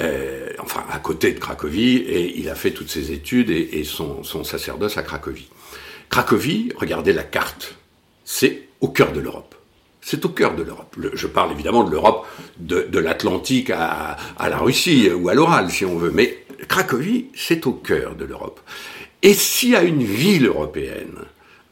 [0.00, 4.22] Euh, enfin, à côté de Cracovie, et il a fait toutes ses études et, son,
[4.44, 5.48] sacerdoce à Cracovie.
[6.08, 7.74] Cracovie, regardez la carte,
[8.24, 9.56] c'est au cœur de l'Europe.
[10.00, 10.96] C'est au cœur de l'Europe.
[11.14, 12.26] Je parle évidemment de l'Europe
[12.58, 16.12] de, l'Atlantique à, à, la Russie ou à l'Oral, si on veut.
[16.12, 18.60] Mais Cracovie, c'est au cœur de l'Europe.
[19.22, 21.16] Et s'il y a une ville européenne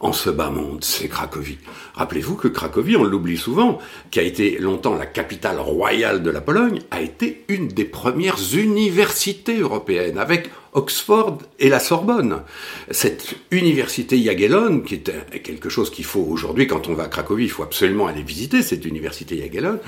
[0.00, 1.58] en ce bas monde, c'est Cracovie.
[1.94, 3.78] Rappelez-vous que Cracovie, on l'oublie souvent,
[4.10, 8.36] qui a été longtemps la capitale royale de la Pologne, a été une des premières
[8.54, 12.42] universités européennes, avec Oxford et la Sorbonne.
[12.90, 17.44] Cette université Jagellonne, qui est quelque chose qu'il faut aujourd'hui, quand on va à Cracovie,
[17.44, 19.78] il faut absolument aller visiter cette université Jagellonne.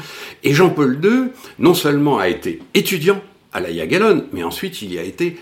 [0.43, 3.21] Et Jean-Paul II, non seulement a été étudiant
[3.53, 5.37] à la Jagellonne, mais ensuite il y a été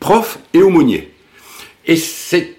[0.00, 1.13] prof et aumônier.
[1.86, 2.56] Et c'est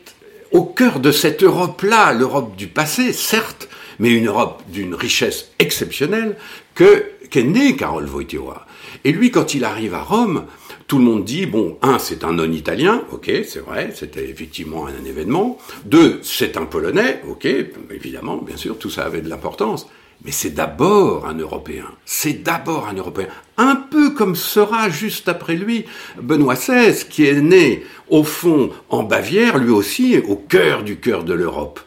[0.51, 3.67] au cœur de cette Europe-là, l'Europe du passé, certes,
[3.99, 6.37] mais une Europe d'une richesse exceptionnelle,
[6.75, 8.65] que qu'est né Karol Wojtyła.
[9.03, 10.45] Et lui, quand il arrive à Rome,
[10.87, 15.05] tout le monde dit, bon, un, c'est un non-italien, ok, c'est vrai, c'était effectivement un
[15.05, 15.57] événement.
[15.85, 17.47] Deux, c'est un Polonais, ok,
[17.91, 19.87] évidemment, bien sûr, tout ça avait de l'importance.
[20.23, 21.85] Mais c'est d'abord un Européen.
[22.05, 23.27] C'est d'abord un Européen.
[23.57, 25.85] Un peu comme sera juste après lui
[26.21, 31.23] Benoît XVI, qui est né au fond en Bavière, lui aussi au cœur du cœur
[31.23, 31.79] de l'Europe.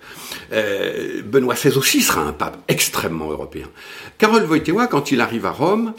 [0.52, 3.66] Euh, Benoît XVI aussi sera un pape extrêmement européen.
[4.18, 5.94] Karol Wojtyła, quand il arrive à Rome,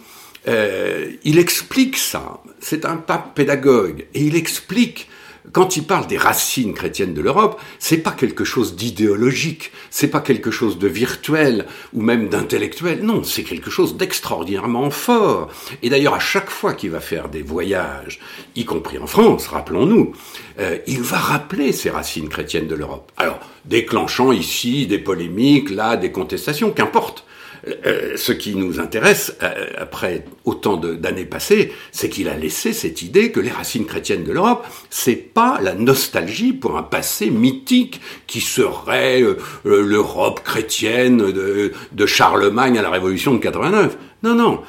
[0.47, 2.41] euh, il explique ça.
[2.59, 5.09] C'est un pape pédagogue et il explique
[5.51, 10.19] quand il parle des racines chrétiennes de l'Europe, c'est pas quelque chose d'idéologique, c'est pas
[10.19, 13.01] quelque chose de virtuel ou même d'intellectuel.
[13.03, 15.49] Non, c'est quelque chose d'extraordinairement fort.
[15.81, 18.19] Et d'ailleurs, à chaque fois qu'il va faire des voyages,
[18.55, 20.13] y compris en France, rappelons-nous,
[20.59, 23.11] euh, il va rappeler ces racines chrétiennes de l'Europe.
[23.17, 27.25] Alors, déclenchant ici des polémiques, là des contestations, qu'importe.
[27.67, 33.01] Euh, ce qui nous intéresse, euh, après autant d'années passées, c'est qu'il a laissé cette
[33.01, 37.99] idée que les racines chrétiennes de l'Europe, c'est pas la nostalgie pour un passé mythique
[38.27, 43.97] qui serait euh, l'Europe chrétienne de, de, Charlemagne à la Révolution de 89.
[44.23, 44.61] Non, non.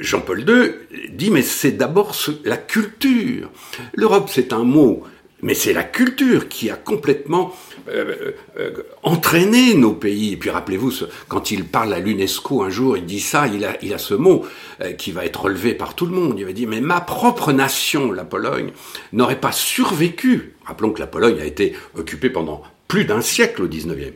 [0.00, 3.50] Jean-Paul II dit mais c'est d'abord la culture.
[3.94, 5.02] L'Europe, c'est un mot
[5.42, 7.54] mais c'est la culture qui a complètement
[7.88, 10.32] euh, euh, entraîné nos pays.
[10.32, 10.92] Et puis rappelez-vous,
[11.28, 14.14] quand il parle à l'UNESCO un jour, il dit ça, il a, il a ce
[14.14, 14.44] mot
[14.80, 16.34] euh, qui va être relevé par tout le monde.
[16.38, 18.72] Il va dire, mais ma propre nation, la Pologne,
[19.12, 20.54] n'aurait pas survécu.
[20.64, 24.14] Rappelons que la Pologne a été occupée pendant plus d'un siècle au 19e.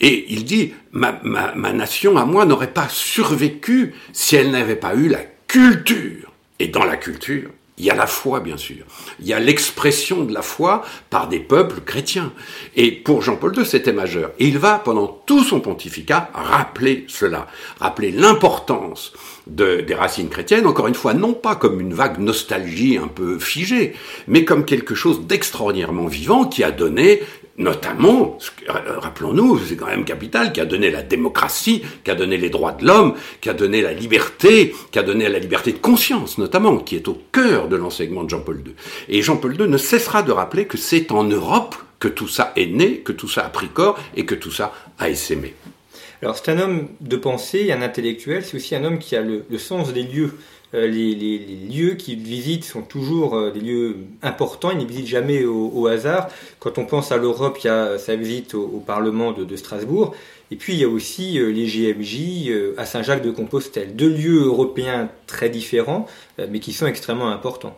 [0.00, 4.76] Et il dit, ma, ma, ma nation à moi n'aurait pas survécu si elle n'avait
[4.76, 6.32] pas eu la culture.
[6.58, 8.84] Et dans la culture, il y a la foi, bien sûr.
[9.20, 12.30] Il y a l'expression de la foi par des peuples chrétiens.
[12.76, 14.32] Et pour Jean-Paul II, c'était majeur.
[14.38, 17.46] Il va, pendant tout son pontificat, rappeler cela,
[17.80, 19.14] rappeler l'importance
[19.46, 23.38] de, des racines chrétiennes, encore une fois, non pas comme une vague nostalgie un peu
[23.38, 23.94] figée,
[24.28, 27.22] mais comme quelque chose d'extraordinairement vivant qui a donné
[27.60, 32.50] notamment, rappelons-nous, c'est quand même capital, qui a donné la démocratie, qui a donné les
[32.50, 36.38] droits de l'homme, qui a donné la liberté, qui a donné la liberté de conscience,
[36.38, 38.74] notamment, qui est au cœur de l'enseignement de Jean-Paul II.
[39.08, 42.66] Et Jean-Paul II ne cessera de rappeler que c'est en Europe que tout ça est
[42.66, 45.54] né, que tout ça a pris corps et que tout ça a essaimé.
[46.22, 49.44] Alors c'est un homme de pensée, un intellectuel, c'est aussi un homme qui a le,
[49.58, 50.38] sens des lieux.
[50.74, 55.44] Euh, les, lieux qu'il visite sont toujours euh, des lieux importants, il ne visite jamais
[55.44, 56.28] au, hasard.
[56.60, 60.14] Quand on pense à l'Europe, il y a sa visite au, Parlement de, Strasbourg,
[60.50, 63.96] et puis il y a aussi euh, les GMJ à Saint-Jacques de Compostelle.
[63.96, 66.06] Deux lieux européens très différents,
[66.38, 67.76] mais qui sont extrêmement importants.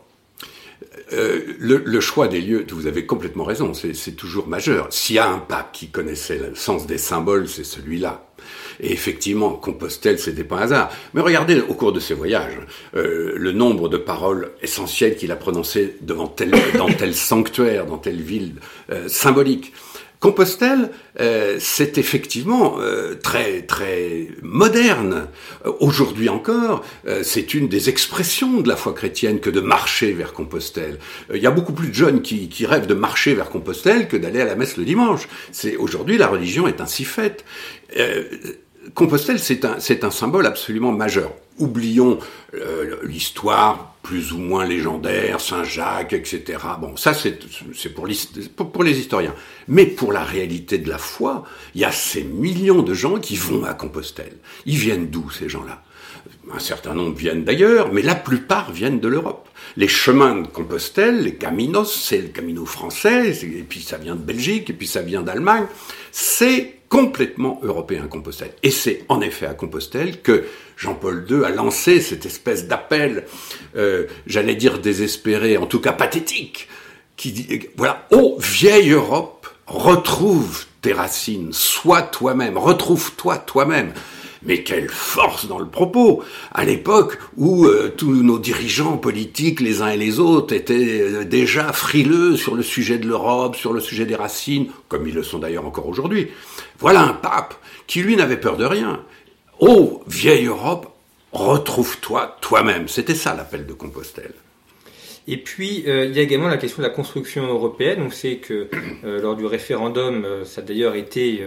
[1.10, 4.88] le, choix des lieux, vous avez complètement raison, c'est toujours majeur.
[4.90, 8.31] S'il y a un pape qui connaissait le sens des symboles, c'est celui-là.
[8.80, 10.90] Et effectivement, Compostelle, c'était pas un hasard.
[11.14, 12.58] Mais regardez au cours de ses voyages,
[12.96, 17.98] euh, le nombre de paroles essentielles qu'il a prononcées devant tel, dans tel sanctuaire, dans
[17.98, 18.54] telle ville
[18.90, 19.72] euh, symbolique.
[20.22, 25.26] Compostelle, euh, c'est effectivement euh, très très moderne.
[25.80, 30.32] Aujourd'hui encore, euh, c'est une des expressions de la foi chrétienne que de marcher vers
[30.32, 31.00] Compostelle.
[31.34, 34.16] Il y a beaucoup plus de jeunes qui, qui rêvent de marcher vers Compostelle que
[34.16, 35.26] d'aller à la messe le dimanche.
[35.50, 37.44] C'est aujourd'hui la religion est ainsi faite.
[38.94, 41.32] Compostelle, c'est un, un symbole absolument majeur.
[41.58, 42.20] Oublions
[42.54, 46.58] euh, l'histoire plus ou moins légendaire, Saint-Jacques, etc.
[46.80, 47.38] Bon, ça c'est,
[47.74, 48.06] c'est pour,
[48.72, 49.34] pour, les historiens.
[49.68, 53.36] Mais pour la réalité de la foi, il y a ces millions de gens qui
[53.36, 54.36] vont à Compostelle.
[54.66, 55.82] Ils viennent d'où ces gens-là?
[56.52, 59.48] Un certain nombre viennent d'ailleurs, mais la plupart viennent de l'Europe.
[59.76, 64.20] Les chemins de Compostelle, les caminos, c'est le camino français, et puis ça vient de
[64.20, 65.64] Belgique, et puis ça vient d'Allemagne.
[66.10, 68.52] C'est complètement européen Compostelle.
[68.62, 70.44] Et c'est en effet à Compostelle que
[70.76, 73.24] Jean-Paul II a lancé cette espèce d'appel,
[73.76, 76.68] euh, j'allais dire désespéré, en tout cas pathétique,
[77.16, 83.94] qui dit, voilà, oh vieille Europe, retrouve tes racines, sois toi-même, retrouve-toi toi-même.
[84.44, 89.82] Mais quelle force dans le propos À l'époque où euh, tous nos dirigeants politiques, les
[89.82, 93.80] uns et les autres, étaient euh, déjà frileux sur le sujet de l'Europe, sur le
[93.80, 96.28] sujet des racines, comme ils le sont d'ailleurs encore aujourd'hui.
[96.78, 97.54] Voilà un pape
[97.86, 99.04] qui, lui, n'avait peur de rien.
[99.60, 100.92] Oh, vieille Europe,
[101.32, 102.88] retrouve-toi toi-même.
[102.88, 104.34] C'était ça l'appel de Compostelle.
[105.28, 108.02] Et puis, euh, il y a également la question de la construction européenne.
[108.04, 108.68] On sait que
[109.04, 111.42] lors du référendum, ça a d'ailleurs été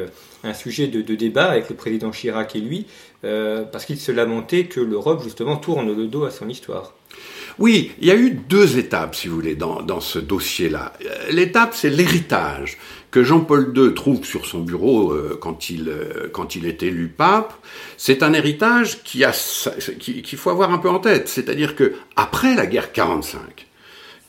[0.46, 2.86] un sujet de, débat avec le président Chirac et lui,
[3.24, 6.94] euh, parce qu'il se lamentait que l'Europe, justement, tourne le dos à son histoire.
[7.58, 10.92] Oui, il y a eu deux étapes, si vous voulez, dans, dans ce dossier-là.
[11.32, 12.78] L'étape, c'est l'héritage
[13.12, 17.08] que Jean-Paul II trouve sur son bureau euh, quand, il, euh, quand il est élu
[17.08, 17.54] pape.
[17.96, 19.26] C'est un héritage qu'il
[20.00, 21.30] qui, qui faut avoir un peu en tête.
[21.30, 23.65] C'est-à-dire que après la guerre 45,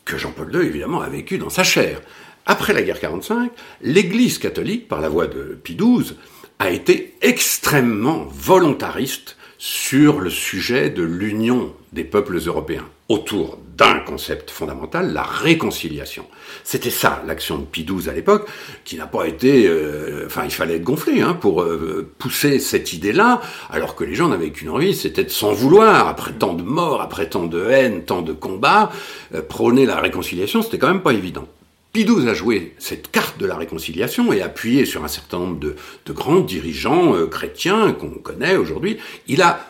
[0.07, 2.01] que Jean-Paul II, évidemment, a vécu dans sa chair,
[2.47, 3.51] après la guerre 45,
[3.83, 6.16] l'Église catholique, par la voix de Pie XII,
[6.59, 14.51] a été extrêmement volontariste sur le sujet de l'union des peuples européens autour d'un concept
[14.51, 16.27] fondamental, la réconciliation.
[16.64, 18.49] C'était ça l'action de Pie XII à l'époque,
[18.85, 22.92] qui n'a pas été, euh, enfin il fallait être gonflé hein, pour euh, pousser cette
[22.92, 23.40] idée-là,
[23.71, 27.01] alors que les gens n'avaient qu'une envie, c'était de s'en vouloir après tant de morts,
[27.01, 28.90] après tant de haine, tant de combats,
[29.35, 31.47] euh, prôner la réconciliation, c'était quand même pas évident.
[31.92, 35.61] Pie XII a joué cette carte de la réconciliation et appuyé sur un certain nombre
[35.61, 38.99] de, de grands dirigeants chrétiens qu'on connaît aujourd'hui.
[39.29, 39.61] Il a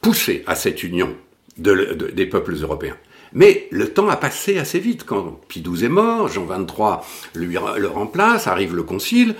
[0.00, 1.14] poussé à cette union
[1.56, 2.96] des peuples européens.
[3.32, 5.04] Mais le temps a passé assez vite.
[5.04, 6.98] Quand Pie XII est mort, Jean XXIII
[7.34, 9.34] lui, le remplace, arrive le concile.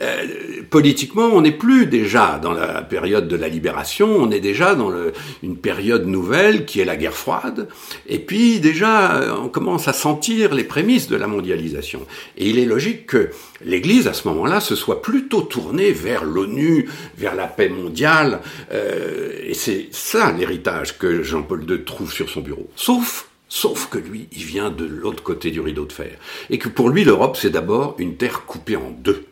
[0.00, 4.74] Euh, politiquement, on n'est plus déjà dans la période de la libération, on est déjà
[4.74, 7.68] dans le, une période nouvelle qui est la guerre froide.
[8.06, 12.06] Et puis déjà, euh, on commence à sentir les prémices de la mondialisation.
[12.36, 13.30] Et il est logique que
[13.64, 18.40] l'Église, à ce moment-là, se soit plutôt tournée vers l'ONU, vers la paix mondiale.
[18.72, 22.68] Euh, et c'est ça l'héritage que Jean-Paul II trouve sur son bureau.
[22.76, 26.18] Sauf Sauf que lui, il vient de l'autre côté du rideau de fer.
[26.50, 29.24] Et que pour lui, l'Europe, c'est d'abord une terre coupée en deux.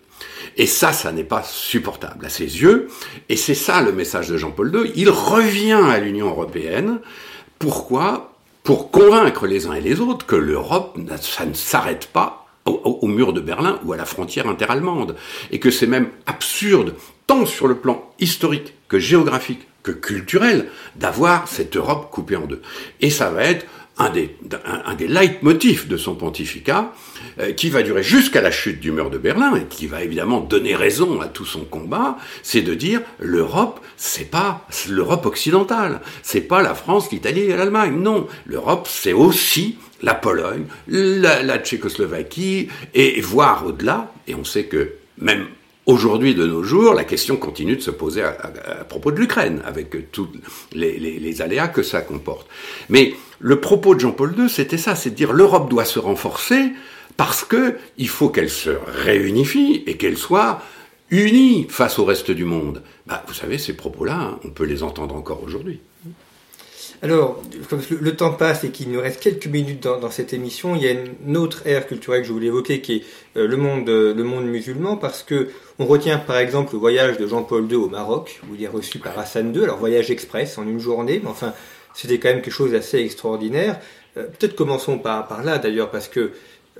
[0.56, 2.88] Et ça, ça n'est pas supportable à ses yeux.
[3.28, 4.92] Et c'est ça le message de Jean-Paul II.
[4.96, 7.00] Il revient à l'Union européenne.
[7.58, 8.32] Pourquoi?
[8.62, 13.32] Pour convaincre les uns et les autres que l'Europe, ça ne s'arrête pas au, mur
[13.32, 15.14] de Berlin ou à la frontière interallemande.
[15.52, 16.94] Et que c'est même absurde,
[17.26, 22.60] tant sur le plan historique que géographique que culturel, d'avoir cette Europe coupée en deux.
[23.00, 23.64] Et ça va être
[23.98, 26.92] un des, un, des leitmotifs de son pontificat,
[27.38, 30.40] euh, qui va durer jusqu'à la chute du mur de Berlin et qui va évidemment
[30.40, 36.42] donner raison à tout son combat, c'est de dire l'Europe, c'est pas l'Europe occidentale, c'est
[36.42, 43.20] pas la France, l'Italie et l'Allemagne, non, l'Europe c'est aussi la Pologne, la, Tchécoslovaquie et,
[43.22, 45.46] voire au-delà, et on sait que même
[45.87, 48.32] Aujourd'hui, de nos jours, la question continue de se poser à,
[48.88, 50.28] propos de l'Ukraine, avec tous
[50.72, 52.48] les, les, aléas que ça comporte.
[52.88, 56.72] Mais le propos de Jean-Paul II, c'était ça, c'est de dire l'Europe doit se renforcer
[57.16, 60.62] parce que il faut qu'elle se réunifie et qu'elle soit
[61.11, 62.83] unie face au reste du monde.
[63.07, 65.81] Bah, vous savez, ces propos-là, hein, on peut les entendre encore aujourd'hui.
[67.03, 70.83] Alors, comme le temps passe et qu'il nous reste quelques minutes dans, cette émission, il
[70.83, 73.05] y a une autre ère culturelle que je voulais évoquer qui est
[73.37, 77.18] euh, le monde, euh, le monde musulman, parce que on retient par exemple le voyage
[77.18, 80.57] de Jean-Paul II au Maroc, où il est reçu par Hassan II, alors voyage express
[80.57, 81.53] en une journée, mais enfin
[81.96, 83.80] c'était quand même quelque chose d'assez extraordinaire.
[84.16, 86.32] Euh, peut-être commençons par, là d'ailleurs, parce que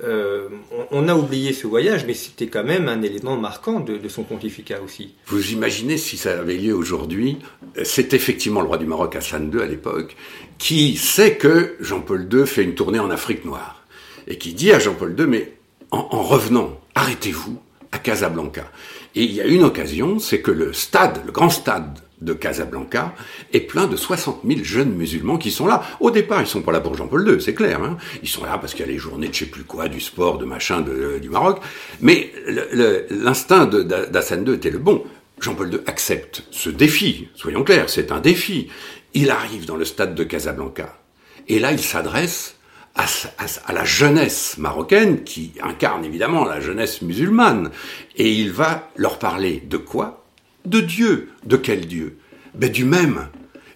[0.03, 0.47] euh,
[0.91, 4.79] on, a oublié ce voyage, mais c'était quand même un élément marquant de, son pontificat
[4.85, 5.15] aussi.
[5.25, 7.39] Vous imaginez si ça avait lieu aujourd'hui
[7.83, 10.15] C'est effectivement le roi du Maroc, Hassan II à l'époque,
[10.59, 13.83] qui sait que Jean-Paul II fait une tournée en Afrique noire
[14.27, 15.53] et qui dit à Jean-Paul II mais
[15.89, 17.59] en revenant, arrêtez-vous
[17.91, 18.69] à Casablanca.
[19.15, 23.13] Et il y a une occasion, c'est que le stade, le grand stade de Casablanca
[23.53, 25.83] est plein de 60 000 jeunes musulmans qui sont là.
[25.99, 27.81] Au départ, ils sont pas là pour Jean-Paul II, c'est clair.
[27.83, 27.97] Hein.
[28.23, 29.99] ils sont là parce qu'il y a les journées de je sais plus quoi, du
[29.99, 31.61] sport, de machin, de, du Maroc.
[32.01, 32.31] Mais
[33.09, 35.03] l'instinct d'Hassan II était le bon.
[35.39, 37.27] Jean-Paul II accepte ce défi.
[37.35, 38.69] Soyons clairs, c'est un défi.
[39.13, 40.97] Il arrive dans le stade de Casablanca.
[41.47, 42.56] Et là, il s'adresse
[42.97, 47.71] à, la jeunesse marocaine qui incarne évidemment la jeunesse musulmane.
[48.15, 50.25] Et il va leur parler de quoi?
[50.65, 51.29] De Dieu.
[51.45, 52.17] De quel Dieu?
[52.55, 53.27] Ben, Du même.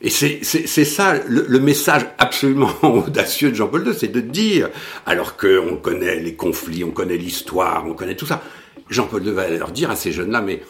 [0.04, 4.70] Et c'est ça le, message absolument audacieux de Jean-Paul II, c'est de dire,
[5.06, 8.42] alors qu'on connaît les conflits, on connaît l'histoire, on connaît tout ça,
[8.90, 10.64] Jean-Paul II va leur dire à ces jeunes-là, mais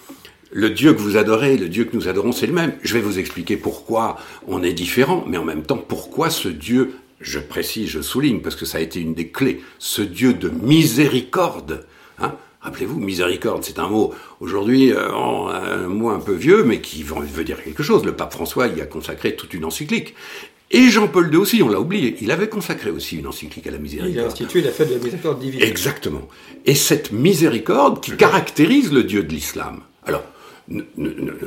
[0.51, 2.73] le Dieu que vous adorez, le Dieu que nous adorons, c'est le même.
[2.81, 6.95] Je vais vous expliquer pourquoi on est différent, mais en même temps, pourquoi ce Dieu,
[7.21, 10.49] je précise, je souligne, parce que ça a été une des clés, ce Dieu de
[10.49, 11.85] miséricorde,
[12.19, 17.01] hein, Rappelez-vous, miséricorde, c'est un mot aujourd'hui euh, un mot un peu vieux, mais qui
[17.01, 18.05] veut dire quelque chose.
[18.05, 20.13] Le pape François y a consacré toute une encyclique.
[20.69, 23.79] Et Jean-Paul II aussi, on l'a oublié, il avait consacré aussi une encyclique à la
[23.79, 24.13] miséricorde.
[24.13, 25.61] Il a institué la fête de la miséricorde divine.
[25.61, 26.27] Exactement.
[26.65, 29.81] Et cette miséricorde qui caractérise le Dieu de l'islam.
[30.05, 30.23] Alors,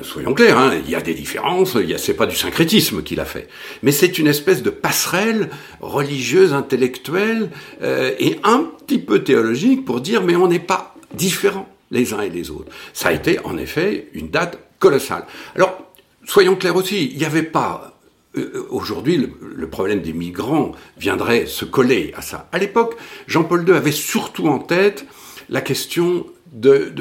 [0.03, 3.48] soyons clairs, hein, il y a des différences, c'est pas du syncrétisme qu'il a fait,
[3.83, 5.50] mais c'est une espèce de passerelle
[5.81, 7.50] religieuse, intellectuelle
[7.83, 12.22] euh, et un petit peu théologique pour dire mais on n'est pas différents les uns
[12.22, 12.70] et les autres.
[12.92, 15.24] Ça a été en effet une date colossale.
[15.55, 15.92] Alors,
[16.27, 17.94] soyons clairs aussi, il n'y avait pas
[18.37, 22.48] euh, aujourd'hui, le, problème des migrants viendrait se coller à ça.
[22.53, 22.96] À l'époque,
[23.27, 25.07] Jean-Paul II avait surtout en tête
[25.48, 26.92] la question de,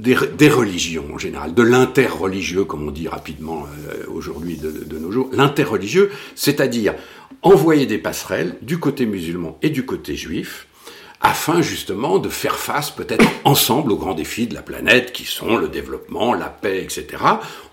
[0.00, 5.10] des, religions en général, de l'interreligieux, comme on dit rapidement euh, aujourd'hui de, de, nos
[5.10, 5.30] jours.
[5.32, 6.94] L'interreligieux, c'est-à-dire
[7.42, 10.66] envoyer des passerelles du côté musulman et du côté juif,
[11.22, 15.56] afin justement de faire face peut-être ensemble aux grands défis de la planète qui sont
[15.56, 17.06] le développement, la paix, etc.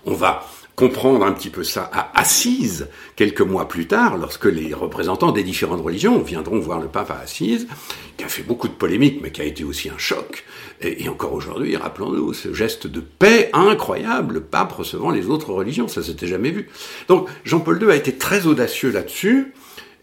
[0.06, 0.46] On va
[0.78, 5.42] comprendre un petit peu ça à Assise, quelques mois plus tard, lorsque les représentants des
[5.42, 7.66] différentes religions viendront voir le pape à Assise,
[8.16, 10.44] qui a fait beaucoup de polémiques, mais qui a été aussi un choc.
[10.80, 15.88] Et, encore aujourd'hui, rappelons-nous, ce geste de paix incroyable, le pape recevant les autres religions,
[15.88, 16.70] ça s'était jamais vu.
[17.08, 19.52] Donc Jean-Paul II a été très audacieux là-dessus.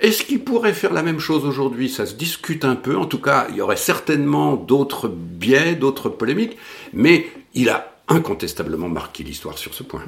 [0.01, 1.88] Est-ce qu'il pourrait faire la même chose aujourd'hui?
[1.88, 2.97] Ça se discute un peu.
[2.97, 6.57] En tout cas, il y aurait certainement d'autres biais, d'autres polémiques,
[6.91, 10.03] mais il a incontestablement marqué l'histoire sur ce point.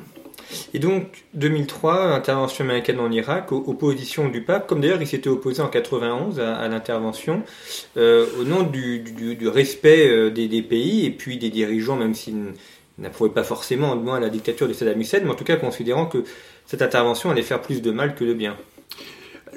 [0.74, 5.62] Et donc, 2003, intervention américaine en Irak, opposition du pape, comme d'ailleurs il s'était opposé
[5.62, 7.44] en 91 à, l'intervention,
[7.98, 9.04] euh, au nom du,
[9.48, 12.54] respect euh, des, pays et puis des dirigeants, même s'ils
[12.98, 16.06] n'approuvaient pas forcément, du moins, la dictature de Saddam Hussein, mais en tout cas considérant
[16.06, 16.24] que
[16.66, 18.58] cette intervention allait faire plus de mal que de bien.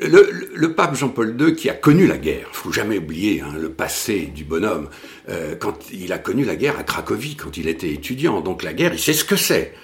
[0.02, 4.30] Le, pape Jean-Paul II, qui a connu la guerre, faut jamais oublier hein, le passé
[4.34, 4.88] du bonhomme,
[5.28, 8.40] euh, quand il a connu la guerre à Cracovie, quand il était étudiant.
[8.40, 9.74] Donc la guerre, il sait ce que c'est.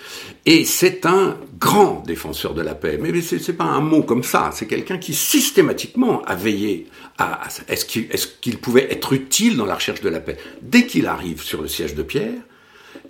[0.46, 2.98] Et c'est un grand défenseur de la paix.
[3.00, 4.50] Mais, ce c'est pas un mot comme ça.
[4.54, 6.86] C'est quelqu'un qui systématiquement a veillé
[7.18, 10.38] à, est-ce qu'il pouvait être utile dans la recherche de la paix?
[10.62, 12.40] Dès qu'il arrive sur le siège de Pierre,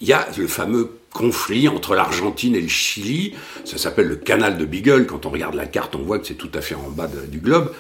[0.01, 3.33] il y a le fameux conflit entre l'Argentine et le Chili.
[3.65, 5.07] Ça s'appelle le canal de Beagle.
[5.07, 7.39] Quand on regarde la carte, on voit que c'est tout à fait en bas du
[7.39, 7.73] globe.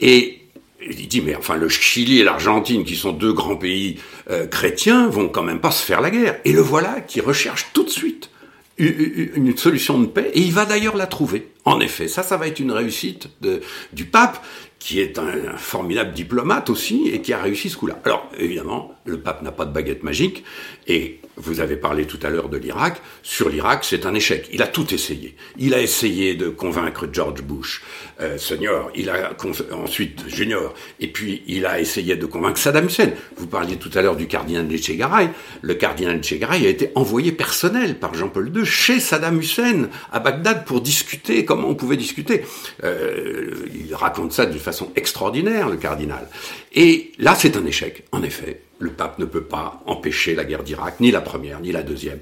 [0.00, 0.40] Et
[0.82, 3.98] il dit, mais enfin, le Chili et l'Argentine, qui sont deux grands pays
[4.30, 6.40] euh, chrétiens, vont quand même pas se faire la guerre.
[6.44, 8.30] Et le voilà qui recherche tout de suite
[8.78, 11.49] une solution de paix, et il va d'ailleurs la trouver.
[11.64, 13.60] En effet, ça, ça va être une réussite de,
[13.92, 14.44] du pape,
[14.78, 18.00] qui est un, formidable diplomate aussi, et qui a réussi ce coup-là.
[18.04, 20.42] Alors, évidemment, le pape n'a pas de baguette magique,
[20.88, 23.00] et vous avez parlé tout à l'heure de l'Irak.
[23.22, 24.48] Sur l'Irak, c'est un échec.
[24.52, 25.36] Il a tout essayé.
[25.58, 27.82] Il a essayé de convaincre George Bush
[28.20, 29.32] euh, senior, il a
[29.72, 33.10] ensuite junior, et puis il a essayé de convaincre Saddam Hussein.
[33.36, 35.30] Vous parliez tout à l'heure du cardinal Etchegaray.
[35.62, 40.64] Le cardinal Etchegaray a été envoyé personnel par Jean-Paul II chez Saddam Hussein à Bagdad
[40.64, 42.44] pour discuter on pouvait discuter.
[42.84, 46.28] Euh, il raconte ça d'une façon extraordinaire, le cardinal.
[46.74, 50.62] Et là, c'est un échec, en effet le pape ne peut pas empêcher la guerre
[50.62, 52.18] d'Irak, ni la première, ni la deuxième.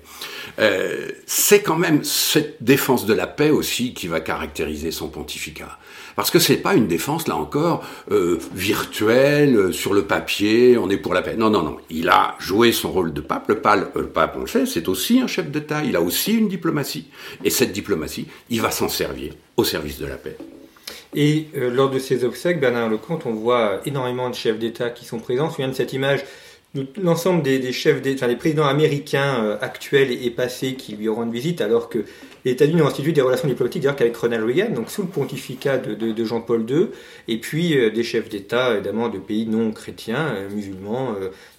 [0.59, 5.79] Euh, c'est quand même cette défense de la paix aussi qui va caractériser son pontificat.
[6.19, 10.91] Parce que c'est pas une défense, là encore, euh, virtuelle, euh, sur le papier, on
[10.91, 11.37] est pour la paix.
[11.39, 11.77] Non, non, non.
[11.91, 13.49] Il a joué son rôle de pape.
[13.49, 15.85] Le, pape, le pape, on le sait, c'est aussi un chef d'État.
[15.85, 17.07] Il a aussi une diplomatie.
[17.45, 20.37] Et cette diplomatie, il va s'en servir au service de la paix.
[21.15, 25.21] Et lors de ces obsèques, Bernard Lecomte, on voit énormément de chefs d'État qui sont
[25.21, 25.51] présents.
[25.51, 26.25] Souviens de cette image
[27.01, 31.33] l'ensemble des, chefs, des, enfin, des présidents américains euh, actuels et, passés qui lui rendent
[31.33, 32.05] visite, alors que
[32.45, 35.79] les États-Unis ont institué des relations diplomatiques d'ailleurs qu'avec Ronald Reagan, donc sous le pontificat
[35.79, 36.89] de, Jean-Paul II,
[37.29, 41.15] et puis euh, des chefs d'État évidemment de pays non chrétiens, euh, musulmans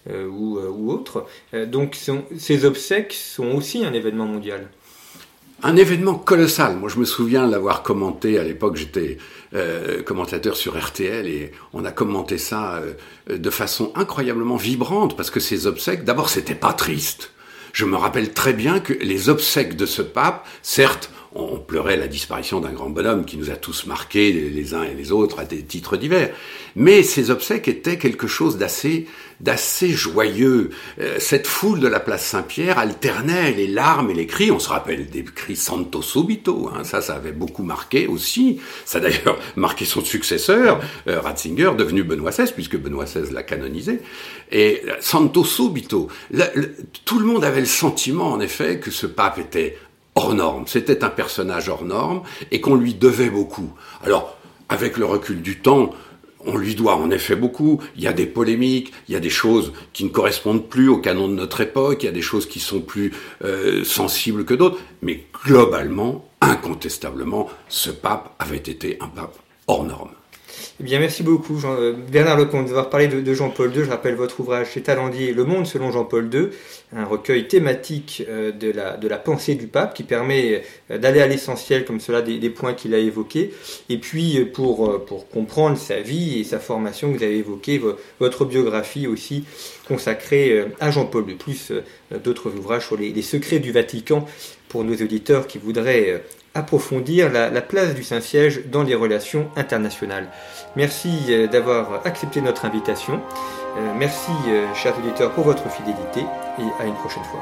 [0.10, 1.28] ou, ou, autres.
[1.68, 1.96] donc
[2.38, 4.70] ces obsèques sont aussi un événement mondial
[5.64, 6.78] un événement colossal.
[6.78, 8.78] Moi, je me souviens l'avoir commenté à l'époque.
[8.78, 9.18] J'étais
[9.54, 12.82] euh, commentateur sur RTL et on a commenté ça
[13.30, 17.32] euh, de façon incroyablement vibrante parce que ces obsèques, d'abord, c'était pas triste.
[17.74, 22.08] Je me rappelle très bien que les obsèques de ce pape, certes, on pleurait la
[22.08, 25.46] disparition d'un grand bonhomme qui nous a tous marqués les uns et les autres à
[25.46, 26.32] des titres divers.
[26.76, 29.08] Mais ces obsèques étaient quelque chose d'assez
[29.40, 30.72] d'assez joyeux.
[31.00, 34.52] Euh, cette foule de la place Saint-Pierre alternait les larmes et les cris.
[34.52, 36.70] On se rappelle des cris Santo Subito.
[36.74, 36.84] Hein.
[36.84, 38.60] Ça, ça avait beaucoup marqué aussi.
[38.86, 43.44] Ça a d'ailleurs marqué son successeur, euh, Ratzinger, devenu Benoît XVI, puisque Benoît XVI l'a
[43.44, 44.02] canonisé.
[44.52, 46.10] Et euh, Santo Subito.
[47.06, 49.78] tout le monde avait le sentiment, en effet, que ce pape était
[50.20, 50.66] hors norme.
[50.68, 53.72] C'était un personnage hors norme et qu'on lui devait beaucoup.
[54.04, 55.92] Alors, avec le recul du temps,
[56.46, 57.80] on lui doit en effet beaucoup.
[57.96, 60.98] Il y a des polémiques, il y a des choses qui ne correspondent plus au
[60.98, 63.14] canon de notre époque, il y a des choses qui sont plus
[63.44, 64.80] euh, sensibles que d'autres.
[65.02, 70.12] Mais globalement, incontestablement, ce pape avait été un pape hors norme.
[70.80, 73.84] Eh bien, merci beaucoup, Jean, euh, Bernard Lecomte, d'avoir parlé de, Jean-Paul II.
[73.84, 76.50] Je rappelle votre ouvrage chez Talendier, Le Monde selon Jean-Paul II,
[76.96, 81.86] un recueil thématique euh, de la, pensée du pape qui permet euh, d'aller à l'essentiel,
[81.86, 83.54] comme cela, des, points qu'il a évoqués.
[83.90, 85.00] Et puis, pour,
[85.32, 87.82] comprendre sa vie et sa formation, vous avez évoqué
[88.20, 89.44] votre biographie aussi
[89.88, 91.72] consacrée à Jean-Paul II, plus
[92.24, 94.26] d'autres ouvrages sur les secrets du Vatican
[94.70, 96.24] pour nos auditeurs qui voudraient
[96.54, 100.28] approfondir la, place du Saint-Siège dans les relations internationales.
[100.76, 103.22] Merci euh, d'avoir accepté notre invitation.
[103.78, 106.22] Euh, merci, euh, chers auditeurs, pour votre fidélité
[106.58, 107.42] et à une prochaine fois.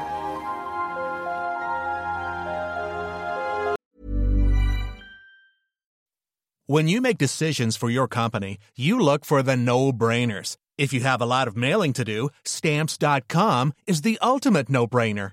[6.70, 10.56] When you make decisions for your company, you look for the no-brainers.
[10.76, 15.32] If you have a lot of mailing to do, stamps.com is the ultimate no-brainer.